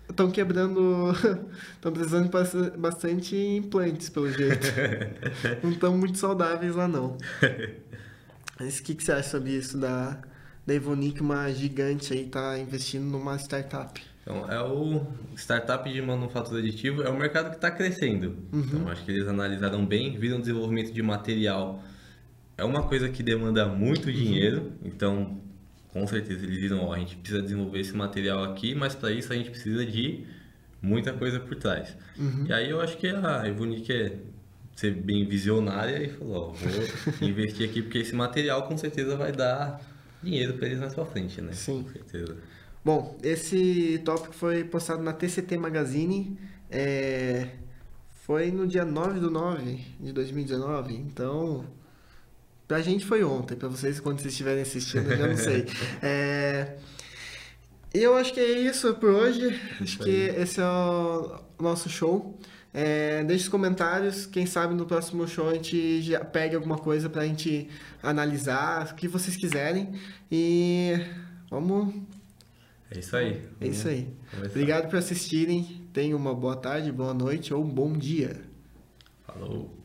estão 0.09 0.31
quebrando. 0.31 1.11
Estão 1.75 1.91
precisando 1.91 2.23
de 2.25 2.77
bastante 2.77 3.35
implantes, 3.35 4.09
pelo 4.09 4.31
jeito. 4.31 4.67
não 5.63 5.71
estão 5.71 5.97
muito 5.97 6.17
saudáveis 6.17 6.75
lá, 6.75 6.87
não. 6.87 7.17
Mas 8.59 8.79
o 8.79 8.83
que, 8.83 8.95
que 8.95 9.03
você 9.03 9.11
acha 9.11 9.29
sobre 9.29 9.51
isso 9.51 9.77
da, 9.77 10.19
da 10.67 10.73
Evonik, 10.73 11.21
uma 11.21 11.49
gigante 11.53 12.13
aí, 12.13 12.25
tá 12.25 12.59
investindo 12.59 13.05
numa 13.05 13.37
startup? 13.37 14.01
Então, 14.21 14.51
é 14.51 14.61
o 14.61 15.07
startup 15.37 15.89
de 15.89 16.01
manufatura 16.01 16.59
aditivo, 16.59 17.01
é 17.01 17.09
um 17.09 17.17
mercado 17.17 17.49
que 17.49 17.55
está 17.55 17.71
crescendo. 17.71 18.35
Uhum. 18.51 18.59
Então, 18.59 18.89
acho 18.89 19.05
que 19.05 19.11
eles 19.11 19.25
analisaram 19.25 19.85
bem, 19.85 20.19
viram 20.19 20.37
o 20.37 20.41
desenvolvimento 20.41 20.91
de 20.91 21.01
material. 21.01 21.81
É 22.57 22.65
uma 22.65 22.83
coisa 22.83 23.07
que 23.07 23.23
demanda 23.23 23.65
muito 23.65 24.11
dinheiro, 24.11 24.63
uhum. 24.63 24.71
então 24.83 25.41
com 25.93 26.05
certeza 26.05 26.43
eles 26.45 26.57
viram, 26.57 26.83
ó, 26.83 26.93
a 26.93 26.99
gente 26.99 27.15
precisa 27.15 27.41
desenvolver 27.41 27.79
esse 27.79 27.95
material 27.95 28.43
aqui, 28.43 28.75
mas 28.75 28.93
para 28.93 29.11
isso 29.11 29.31
a 29.31 29.35
gente 29.35 29.49
precisa 29.49 29.85
de 29.85 30.25
muita 30.81 31.13
coisa 31.13 31.39
por 31.39 31.55
trás. 31.55 31.95
Uhum. 32.19 32.45
E 32.47 32.53
aí 32.53 32.69
eu 32.69 32.81
acho 32.81 32.97
que 32.97 33.07
a 33.07 33.47
Evonik 33.47 33.91
é 33.91 34.17
ser 34.75 34.91
bem 34.91 35.25
visionária 35.25 36.03
e 36.03 36.09
falou, 36.09 36.49
ó, 36.49 36.51
vou 36.51 36.69
investir 37.27 37.67
aqui 37.67 37.81
porque 37.81 37.99
esse 37.99 38.13
material 38.13 38.67
com 38.67 38.77
certeza 38.77 39.15
vai 39.15 39.31
dar 39.31 39.81
dinheiro 40.21 40.53
para 40.53 40.67
eles 40.67 40.79
mais 40.79 40.93
para 40.93 41.05
frente, 41.05 41.41
né? 41.41 41.53
Sim. 41.53 41.83
Com 41.83 41.89
certeza. 41.89 42.37
Bom, 42.83 43.17
esse 43.21 44.01
tópico 44.05 44.33
foi 44.33 44.63
postado 44.63 45.03
na 45.03 45.13
TCT 45.13 45.57
Magazine, 45.57 46.37
é... 46.69 47.49
foi 48.25 48.51
no 48.51 48.65
dia 48.65 48.85
9 48.85 49.19
do 49.19 49.29
9 49.29 49.83
de 49.99 50.13
2019, 50.13 50.93
então 50.95 51.65
Pra 52.67 52.81
gente 52.81 53.05
foi 53.05 53.23
ontem, 53.23 53.55
pra 53.55 53.69
vocês 53.69 53.99
quando 53.99 54.19
vocês 54.19 54.33
estiverem 54.33 54.61
assistindo, 54.61 55.09
eu 55.09 55.17
já 55.17 55.27
não 55.27 55.37
sei. 55.37 55.65
É... 56.03 56.75
Eu 57.93 58.15
acho 58.15 58.33
que 58.33 58.39
é 58.39 58.59
isso 58.59 58.93
por 58.95 59.09
hoje. 59.09 59.59
Acho 59.81 59.97
que 59.99 60.09
esse 60.09 60.59
é 60.59 60.65
o 60.65 61.39
nosso 61.57 61.89
show. 61.89 62.37
É, 62.79 63.23
deixe 63.23 63.45
os 63.45 63.49
comentários. 63.49 64.27
Quem 64.27 64.45
sabe 64.45 64.75
no 64.75 64.85
próximo 64.85 65.27
show 65.27 65.49
a 65.49 65.55
gente 65.55 65.99
já 66.03 66.23
pegue 66.23 66.55
alguma 66.55 66.77
coisa 66.77 67.09
pra 67.09 67.25
gente 67.25 67.67
analisar, 68.03 68.91
o 68.91 68.95
que 68.95 69.07
vocês 69.07 69.35
quiserem. 69.35 69.93
E 70.31 70.93
vamos. 71.49 71.95
É 72.91 72.99
isso 72.99 73.17
aí. 73.17 73.41
É 73.59 73.67
isso 73.67 73.87
aí. 73.87 74.13
Obrigado 74.45 74.91
por 74.91 74.99
assistirem. 74.99 75.87
Tenham 75.91 76.19
uma 76.19 76.35
boa 76.35 76.55
tarde, 76.55 76.91
boa 76.91 77.15
noite 77.15 77.51
ou 77.51 77.63
um 77.63 77.67
bom 77.67 77.93
dia. 77.93 78.43
Falou. 79.25 79.76